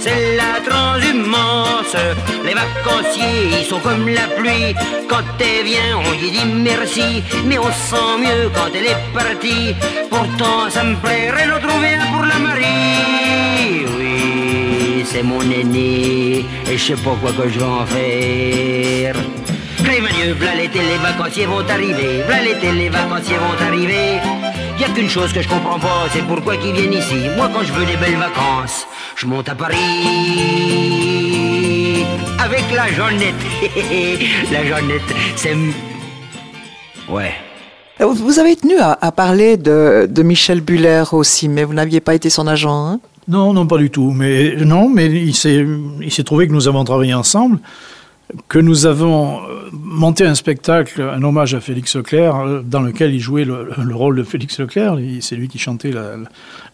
c'est 0.00 0.36
la 0.40 0.60
transhumance. 0.68 1.96
Les 2.44 2.54
vacanciers, 2.54 3.60
ils 3.60 3.64
sont 3.64 3.78
comme 3.78 4.08
la 4.08 4.26
pluie. 4.36 4.74
Quand 5.08 5.22
elle 5.38 5.64
vient, 5.64 5.98
on 6.08 6.12
y 6.12 6.30
dit 6.32 6.44
merci. 6.44 7.22
Mais 7.46 7.58
on 7.58 7.70
se 7.70 7.90
sent 7.90 8.12
mieux 8.18 8.50
quand 8.56 8.70
elle 8.74 8.86
est 8.86 9.04
partie. 9.14 9.76
Pourtant, 10.10 10.68
ça 10.68 10.82
me 10.82 10.96
plairait 10.96 11.46
de 11.46 11.64
trouver 11.64 11.94
un 11.94 12.12
pour 12.12 12.24
la 12.24 12.38
Marie. 12.40 14.03
C'est 15.14 15.22
mon 15.22 15.40
aîné. 15.42 16.44
Et 16.68 16.76
je 16.76 16.84
sais 16.84 17.00
pas 17.04 17.14
quoi 17.20 17.30
que 17.32 17.48
je 17.48 17.58
vais 17.58 17.64
en 17.64 17.86
faire. 17.86 19.14
Dieu, 20.16 20.32
v'là 20.40 20.54
l'été, 20.56 20.80
les 20.80 20.98
vacanciers 20.98 21.46
vont 21.46 21.64
arriver. 21.68 22.22
V'là 22.26 22.42
l'été, 22.42 22.72
les 22.72 22.88
vacanciers 22.88 23.36
vont 23.36 23.56
arriver. 23.64 24.18
Y 24.80 24.84
a 24.84 24.88
qu'une 24.94 25.08
chose 25.08 25.32
que 25.32 25.40
je 25.40 25.48
comprends 25.48 25.78
pas, 25.78 26.08
c'est 26.12 26.26
pourquoi 26.26 26.56
qu'ils 26.56 26.72
viennent 26.72 26.94
ici. 26.94 27.28
Moi, 27.36 27.48
quand 27.52 27.62
je 27.62 27.72
veux 27.72 27.86
des 27.86 27.96
belles 27.96 28.16
vacances, 28.16 28.86
je 29.14 29.26
monte 29.26 29.48
à 29.48 29.54
Paris 29.54 29.76
avec 32.46 32.64
la 32.74 32.86
Jeannette. 32.96 33.42
la 34.52 34.64
Jeannette, 34.66 35.10
c'est. 35.36 35.56
Ouais. 37.08 37.34
Vous 38.00 38.40
avez 38.40 38.56
tenu 38.56 38.76
à, 38.78 38.98
à 39.00 39.12
parler 39.12 39.56
de, 39.56 40.08
de, 40.10 40.22
Michel 40.24 40.60
Buller 40.60 41.04
aussi, 41.12 41.48
mais 41.48 41.62
vous 41.62 41.74
n'aviez 41.74 42.00
pas 42.00 42.14
été 42.16 42.28
son 42.28 42.48
agent. 42.48 42.86
Hein? 42.88 43.00
Non, 43.28 43.52
non, 43.52 43.66
pas 43.66 43.78
du 43.78 43.90
tout. 43.90 44.10
Mais 44.10 44.56
non, 44.56 44.88
mais 44.88 45.06
il 45.06 45.34
s'est, 45.34 46.24
trouvé 46.24 46.46
que 46.46 46.52
nous 46.52 46.68
avons 46.68 46.84
travaillé 46.84 47.14
ensemble 47.14 47.58
que 48.48 48.58
nous 48.58 48.86
avons 48.86 49.42
monté 49.72 50.24
un 50.24 50.34
spectacle, 50.34 51.02
un 51.02 51.22
hommage 51.22 51.54
à 51.54 51.60
Félix 51.60 51.94
Leclerc, 51.94 52.62
dans 52.64 52.80
lequel 52.80 53.14
il 53.14 53.20
jouait 53.20 53.44
le, 53.44 53.68
le 53.80 53.94
rôle 53.94 54.16
de 54.16 54.22
Félix 54.22 54.58
Leclerc. 54.58 54.96
C'est 55.20 55.36
lui 55.36 55.46
qui 55.46 55.58
chantait 55.58 55.92
la, 55.92 56.16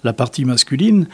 la 0.04 0.12
partie 0.12 0.44
masculine. 0.44 1.06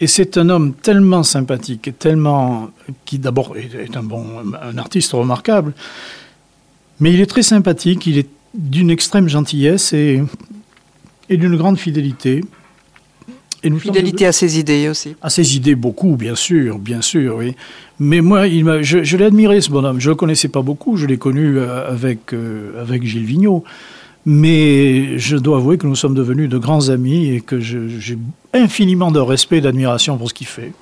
Et 0.00 0.06
c'est 0.06 0.36
un 0.36 0.48
homme 0.48 0.74
tellement 0.74 1.22
sympathique, 1.22 1.90
tellement 1.98 2.70
qui 3.04 3.18
d'abord 3.18 3.56
est 3.56 3.96
un 3.96 4.02
bon, 4.02 4.24
un 4.62 4.78
artiste 4.78 5.12
remarquable, 5.12 5.74
mais 7.00 7.12
il 7.12 7.20
est 7.20 7.26
très 7.26 7.42
sympathique. 7.42 8.06
Il 8.06 8.18
est 8.18 8.28
d'une 8.54 8.90
extrême 8.90 9.28
gentillesse 9.28 9.92
et, 9.92 10.22
et 11.28 11.36
d'une 11.36 11.56
grande 11.56 11.78
fidélité. 11.78 12.44
Et 13.62 13.70
nous 13.70 13.78
Fidélité 13.78 14.26
à 14.26 14.32
ses 14.32 14.58
idées 14.58 14.88
aussi. 14.88 15.16
À 15.20 15.30
ses 15.30 15.56
idées, 15.56 15.74
beaucoup, 15.74 16.16
bien 16.16 16.36
sûr, 16.36 16.78
bien 16.78 17.02
sûr, 17.02 17.36
oui. 17.36 17.56
Mais 17.98 18.20
moi, 18.20 18.46
il 18.46 18.64
je, 18.82 19.02
je 19.02 19.16
l'ai 19.16 19.24
admiré, 19.24 19.60
ce 19.60 19.70
bonhomme. 19.70 20.00
Je 20.00 20.08
ne 20.08 20.12
le 20.12 20.16
connaissais 20.16 20.48
pas 20.48 20.62
beaucoup, 20.62 20.96
je 20.96 21.06
l'ai 21.06 21.18
connu 21.18 21.58
avec, 21.60 22.32
euh, 22.32 22.80
avec 22.80 23.04
Gilles 23.04 23.24
Vigneault. 23.24 23.64
Mais 24.26 25.18
je 25.18 25.36
dois 25.36 25.56
avouer 25.56 25.78
que 25.78 25.86
nous 25.86 25.96
sommes 25.96 26.14
devenus 26.14 26.48
de 26.48 26.58
grands 26.58 26.90
amis 26.90 27.30
et 27.30 27.40
que 27.40 27.58
j'ai 27.58 28.18
infiniment 28.52 29.10
de 29.10 29.20
respect 29.20 29.58
et 29.58 29.60
d'admiration 29.60 30.18
pour 30.18 30.28
ce 30.28 30.34
qu'il 30.34 30.46
fait. 30.46 30.72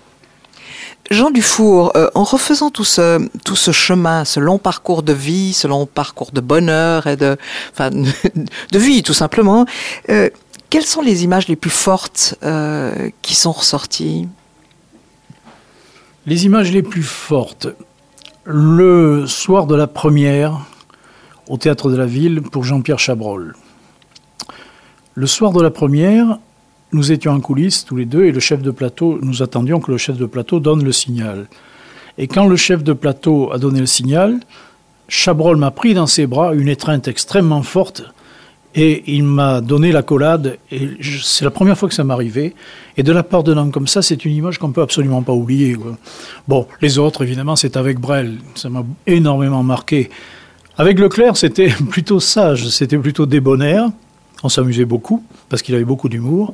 Jean 1.11 1.31
Dufour, 1.31 1.93
euh, 1.97 2.09
en 2.15 2.25
refaisant 2.25 2.71
tout 2.71 2.85
ce, 2.85 3.25
tout 3.45 3.57
ce 3.57 3.71
chemin, 3.71 4.25
ce 4.25 4.41
long 4.41 4.59
parcours 4.59 5.03
de 5.03 5.13
vie, 5.13 5.53
ce 5.53 5.69
long 5.69 5.87
parcours 5.87 6.33
de 6.33 6.41
bonheur 6.41 7.07
et 7.07 7.17
de, 7.17 7.37
enfin, 7.73 7.91
de 8.73 8.79
vie 8.79 9.03
tout 9.03 9.15
simplement, 9.15 9.67
euh, 10.09 10.29
quelles 10.71 10.85
sont 10.85 11.03
les 11.03 11.25
images 11.25 11.49
les 11.49 11.57
plus 11.57 11.71
fortes 11.71 12.37
euh, 12.43 13.11
qui 13.23 13.35
sont 13.35 13.53
ressorties? 13.53 14.29
Les 16.27 16.45
images 16.45 16.73
les 16.73 16.83
plus 16.83 17.03
fortes. 17.03 17.69
Le 18.45 19.27
soir 19.27 19.67
de 19.67 19.75
la 19.75 19.87
première, 19.87 20.61
au 21.49 21.57
théâtre 21.57 21.91
de 21.91 21.97
la 21.97 22.07
ville, 22.07 22.43
pour 22.43 22.65
Jean-Pierre 22.65 22.99
Chabrol. 22.99 23.55
Le 25.15 25.27
soir 25.27 25.53
de 25.53 25.63
la 25.63 25.71
première, 25.71 26.39
nous 26.93 27.13
étions 27.13 27.33
en 27.33 27.41
coulisses 27.41 27.85
tous 27.85 27.97
les 27.97 28.05
deux 28.05 28.25
et 28.25 28.33
le 28.33 28.41
chef 28.41 28.63
de 28.63 28.71
plateau, 28.71 29.19
nous 29.23 29.43
attendions 29.43 29.81
que 29.81 29.91
le 29.91 29.99
chef 29.99 30.17
de 30.17 30.27
plateau 30.27 30.61
donne 30.61 30.85
le 30.85 30.93
signal. 30.93 31.47
Et 32.19 32.29
quand 32.29 32.47
le 32.47 32.57
chef 32.57 32.83
de 32.83 32.93
plateau 32.93 33.53
a 33.53 33.59
donné 33.59 33.81
le 33.81 33.87
signal, 33.87 34.41
Chabrol 35.09 35.57
m'a 35.57 35.71
pris 35.71 35.95
dans 35.95 36.07
ses 36.07 36.27
bras 36.27 36.55
une 36.55 36.69
étreinte 36.69 37.09
extrêmement 37.09 37.63
forte 37.63 38.05
et 38.75 39.05
il 39.07 39.25
m'a 39.25 39.61
donné 39.61 39.93
la 39.93 40.03
collade, 40.03 40.59
et 40.71 40.91
c'est 41.23 41.45
la 41.45 41.51
première 41.51 41.79
fois 41.79 41.89
que 41.89 41.95
ça 41.95 42.05
m'arrivait. 42.05 42.55
Et 42.97 43.03
de 43.03 43.13
la 43.13 43.23
part 43.23 43.43
d'un 43.43 43.57
homme 43.57 43.73
comme 43.73 43.87
ça, 43.87 44.03
c'est 44.03 44.25
une 44.25 44.33
image 44.33 44.59
qu'on 44.59 44.73
peut 44.73 44.83
absolument 44.83 45.23
pas 45.23 45.33
oublier. 45.33 45.77
Bon, 46.49 46.67
les 46.83 46.99
autres, 46.99 47.23
évidemment, 47.23 47.57
c'est 47.57 47.77
avec 47.77 47.99
Brel. 47.99 48.39
Ça 48.55 48.69
m'a 48.69 48.85
énormément 49.07 49.63
marqué. 49.63 50.11
Avec 50.79 50.99
Leclerc, 50.99 51.37
c'était 51.37 51.69
plutôt 51.91 52.21
sage, 52.21 52.69
c'était 52.69 52.99
plutôt 52.99 53.27
débonnaire. 53.27 53.89
On 54.43 54.49
s'amusait 54.49 54.85
beaucoup, 54.85 55.25
parce 55.49 55.63
qu'il 55.63 55.75
avait 55.75 55.85
beaucoup 55.85 56.09
d'humour. 56.09 56.53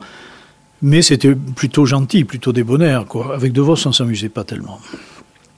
Mais 0.80 1.02
c'était 1.02 1.34
plutôt 1.34 1.86
gentil, 1.86 2.24
plutôt 2.24 2.52
débonnaire. 2.52 3.04
Avec 3.32 3.52
De 3.52 3.60
Vos, 3.60 3.86
on 3.86 3.92
s'amusait 3.92 4.28
pas 4.28 4.44
tellement. 4.44 4.78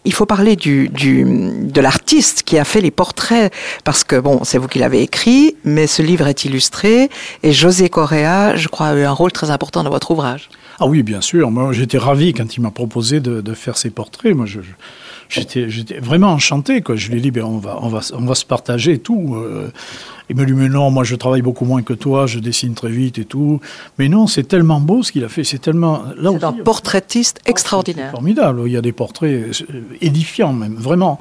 Il 0.04 0.12
faut 0.12 0.26
parler 0.26 0.54
du, 0.56 0.88
de 0.88 1.80
l'artiste 1.80 2.42
qui 2.42 2.58
a 2.58 2.64
fait 2.64 2.80
les 2.80 2.90
portraits, 2.90 3.52
parce 3.84 4.04
que 4.04 4.16
bon, 4.16 4.44
c'est 4.44 4.58
vous 4.58 4.68
qui 4.68 4.78
l'avez 4.78 5.02
écrit, 5.02 5.56
mais 5.64 5.86
ce 5.86 6.02
livre 6.02 6.26
est 6.26 6.44
illustré, 6.44 7.08
et 7.42 7.52
José 7.52 7.88
Correa, 7.88 8.54
je 8.56 8.68
crois, 8.68 8.88
a 8.88 8.94
eu 8.94 9.02
un 9.04 9.12
rôle 9.12 9.32
très 9.32 9.50
important 9.50 9.82
dans 9.82 9.90
votre 9.90 10.10
ouvrage. 10.10 10.50
Ah 10.80 10.86
oui, 10.86 11.02
bien 11.02 11.20
sûr. 11.20 11.50
Moi, 11.50 11.72
j'étais 11.72 11.98
ravi 11.98 12.32
quand 12.32 12.56
il 12.56 12.60
m'a 12.60 12.70
proposé 12.70 13.20
de, 13.20 13.54
faire 13.54 13.76
ces 13.76 13.90
portraits. 13.90 14.34
Moi, 14.34 14.46
je, 14.46 14.60
j'étais 15.28 15.98
vraiment 15.98 16.28
enchanté. 16.32 16.80
Quoi. 16.80 16.96
Je 16.96 17.10
lui 17.10 17.18
ai 17.18 17.20
dit, 17.20 17.30
ben, 17.30 17.44
on, 17.44 17.58
va, 17.58 17.78
on, 17.82 17.88
va, 17.88 18.00
on 18.12 18.24
va 18.24 18.34
se 18.34 18.44
partager 18.44 18.92
et 18.92 18.98
tout. 18.98 19.34
Euh, 19.34 19.70
il 20.30 20.37
me 20.37 20.46
dit, 20.46 20.52
mais 20.52 20.68
non, 20.68 20.90
moi 20.90 21.04
je 21.04 21.16
travaille 21.16 21.42
beaucoup 21.42 21.64
moins 21.66 21.82
que 21.82 21.92
toi, 21.92 22.26
je 22.26 22.38
dessine 22.38 22.74
très 22.74 22.88
vite 22.88 23.18
et 23.18 23.24
tout. 23.24 23.60
Mais 23.98 24.08
non, 24.08 24.26
c'est 24.26 24.44
tellement 24.44 24.80
beau 24.80 25.02
ce 25.02 25.12
qu'il 25.12 25.24
a 25.24 25.28
fait. 25.28 25.44
C'est 25.44 25.58
tellement. 25.58 26.02
Là 26.16 26.30
c'est 26.38 26.44
un 26.44 26.52
portraitiste 26.52 27.40
extraordinaire. 27.46 28.10
formidable. 28.10 28.62
Il 28.66 28.72
y 28.72 28.76
a 28.76 28.82
des 28.82 28.92
portraits 28.92 29.62
édifiants, 30.00 30.52
même, 30.52 30.76
vraiment. 30.76 31.20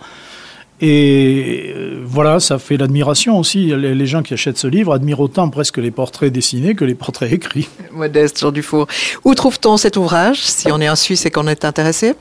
Et 0.81 1.71
euh, 1.75 2.01
voilà, 2.05 2.39
ça 2.39 2.59
fait 2.59 2.75
l'admiration 2.77 3.37
aussi. 3.39 3.67
Les, 3.67 3.95
les 3.95 4.05
gens 4.05 4.21
qui 4.21 4.33
achètent 4.33 4.57
ce 4.57 4.67
livre 4.67 4.91
admirent 4.93 5.21
autant 5.21 5.49
presque 5.49 5.77
les 5.77 5.91
portraits 5.91 6.31
dessinés 6.31 6.75
que 6.75 6.83
les 6.83 6.95
portraits 6.95 7.31
écrits. 7.31 7.69
Modeste 7.91 8.39
Jean 8.39 8.51
Dufour. 8.51 8.87
Où 9.23 9.33
trouve-t-on 9.33 9.77
cet 9.77 9.97
ouvrage, 9.97 10.41
si 10.41 10.71
on 10.71 10.81
est 10.81 10.87
un 10.87 10.95
Suisse 10.95 11.25
et 11.25 11.31
qu'on 11.31 11.47
est 11.47 11.63
intéressé? 11.63 12.15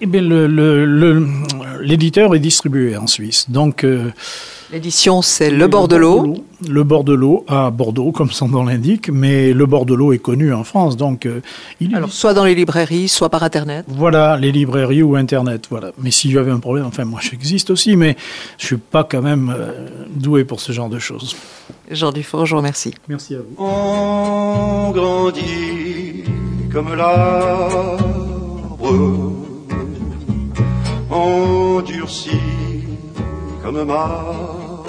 Eh 0.00 0.06
bien, 0.06 0.20
le- 0.22 0.46
le- 0.46 0.84
le- 0.84 1.26
l'éditeur 1.80 2.34
est 2.34 2.38
distribué 2.38 2.96
en 2.96 3.06
Suisse. 3.06 3.46
Donc, 3.50 3.82
euh, 3.84 4.10
L'édition, 4.70 5.22
c'est 5.22 5.50
Le 5.50 5.66
bord 5.66 5.88
de 5.88 5.96
l'eau. 5.96 6.34
Le 6.68 6.84
bord 6.84 7.02
de 7.02 7.14
l'eau 7.14 7.42
à 7.48 7.70
Bordeaux, 7.70 8.12
comme 8.12 8.30
son 8.30 8.48
nom 8.48 8.64
l'indique, 8.66 9.08
mais 9.10 9.54
le 9.54 9.64
bord 9.64 9.86
de 9.86 9.94
l'eau 9.94 10.12
est 10.12 10.18
connu 10.18 10.52
en 10.52 10.62
France. 10.62 10.96
Donc, 10.98 11.24
euh, 11.24 11.40
il, 11.80 11.96
Alors, 11.96 12.12
soit 12.12 12.34
dans 12.34 12.44
les 12.44 12.54
librairies, 12.54 13.08
soit 13.08 13.30
par 13.30 13.42
Internet. 13.42 13.86
Voilà, 13.88 14.36
les 14.36 14.52
librairies 14.52 15.02
ou 15.02 15.16
Internet, 15.16 15.66
voilà. 15.70 15.92
Mais 15.98 16.10
si 16.10 16.30
j'avais 16.30 16.50
un 16.50 16.58
problème, 16.60 16.84
enfin 16.84 17.06
moi 17.06 17.20
j'existe 17.22 17.70
aussi, 17.70 17.96
mais 17.96 18.14
je 18.58 18.66
suis 18.66 18.76
pas 18.76 19.04
quand 19.04 19.22
même 19.22 19.54
euh, 19.56 19.88
doué 20.14 20.44
pour 20.44 20.60
ce 20.60 20.70
genre 20.72 20.90
de 20.90 20.98
choses. 20.98 21.34
Jean 21.90 22.12
Dufour, 22.12 22.44
je 22.44 22.50
vous 22.52 22.58
remercie. 22.58 22.92
Merci 23.08 23.36
à 23.36 23.38
vous. 23.38 23.54
On 23.64 24.90
grandit 24.90 26.24
comme 26.70 26.94
l'arbre, 26.94 27.96
on 31.18 31.80
durcit 31.82 32.86
comme 33.62 33.84
marbre, 33.84 34.86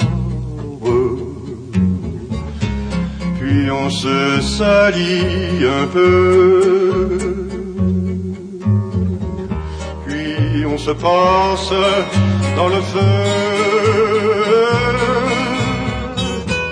puis 3.39 3.71
on 3.71 3.89
se 3.89 4.41
salit 4.41 5.65
un 5.81 5.87
peu, 5.87 7.17
puis 10.05 10.65
on 10.65 10.77
se 10.77 10.91
passe 10.91 11.73
dans 12.55 12.69
le 12.75 12.81
feu, 12.91 13.15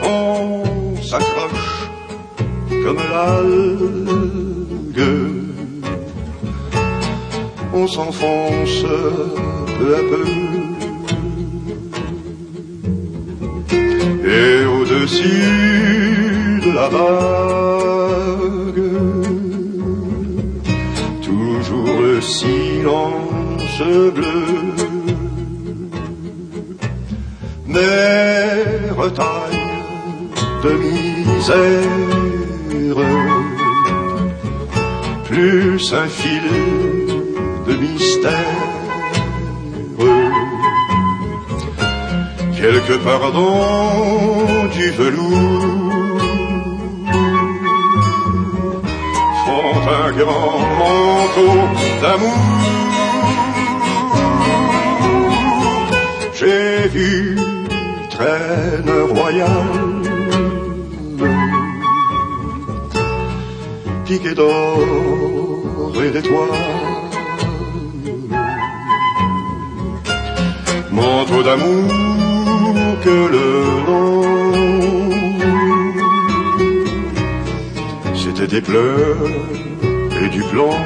on 0.03 1.01
s'accroche 1.01 1.89
comme 2.83 3.01
l'algue. 3.11 3.97
On 7.79 7.85
s'enfonce 7.85 8.85
peu 9.77 9.89
à 9.95 10.03
peu. 10.09 10.25
Et 14.35 14.65
au-dessus 14.65 16.61
de 16.65 16.71
la 16.79 16.87
vague, 16.95 18.83
toujours 21.21 22.01
le 22.01 22.19
silence 22.19 23.81
bleu. 24.15 24.41
Mer 27.67 29.13
taille 29.13 29.61
de 30.63 30.71
misère 30.83 31.97
plus 35.25 35.93
un 35.93 36.07
fil 36.07 36.76
de 37.97 38.03
mystère. 38.03 38.33
Quelque 42.55 42.95
pardon 43.03 44.67
du 44.73 44.91
velours 44.91 46.21
font 49.45 49.77
un 50.03 50.12
grand 50.12 50.60
manteau 50.79 51.53
d'amour. 52.01 52.43
J'ai 56.39 56.88
vu 56.89 57.38
traîne 58.10 58.91
royale 59.12 59.97
piqué 64.05 64.33
d'or 64.33 65.93
et 66.03 66.12
d'étoiles. 66.12 66.87
Manteau 70.97 71.41
d'amour 71.43 71.89
que 73.03 73.17
le 73.36 73.49
long, 73.88 74.23
c'était 78.15 78.47
des 78.47 78.62
pleurs 78.62 79.29
et 80.23 80.29
du 80.29 80.41
plomb. 80.51 80.77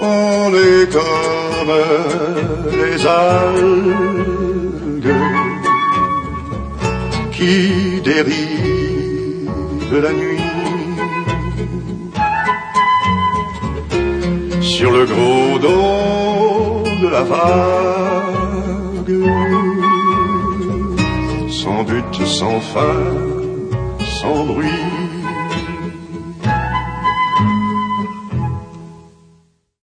On 0.00 0.52
est 0.66 0.86
comme 0.96 1.74
les 2.82 3.06
algues 3.06 3.98
qui 7.32 8.00
dérivent 8.10 9.48
la 10.04 10.12
nuit. 10.12 10.44
Sur 14.60 14.92
le 14.92 15.04
gros 15.04 15.58
dos 15.58 16.27
la 17.10 17.22
vague, 17.22 17.48
sans 21.50 21.82
but, 21.84 22.26
sans 22.26 22.60
fin, 22.60 22.96
sans 24.20 24.44
bruit. 24.44 24.87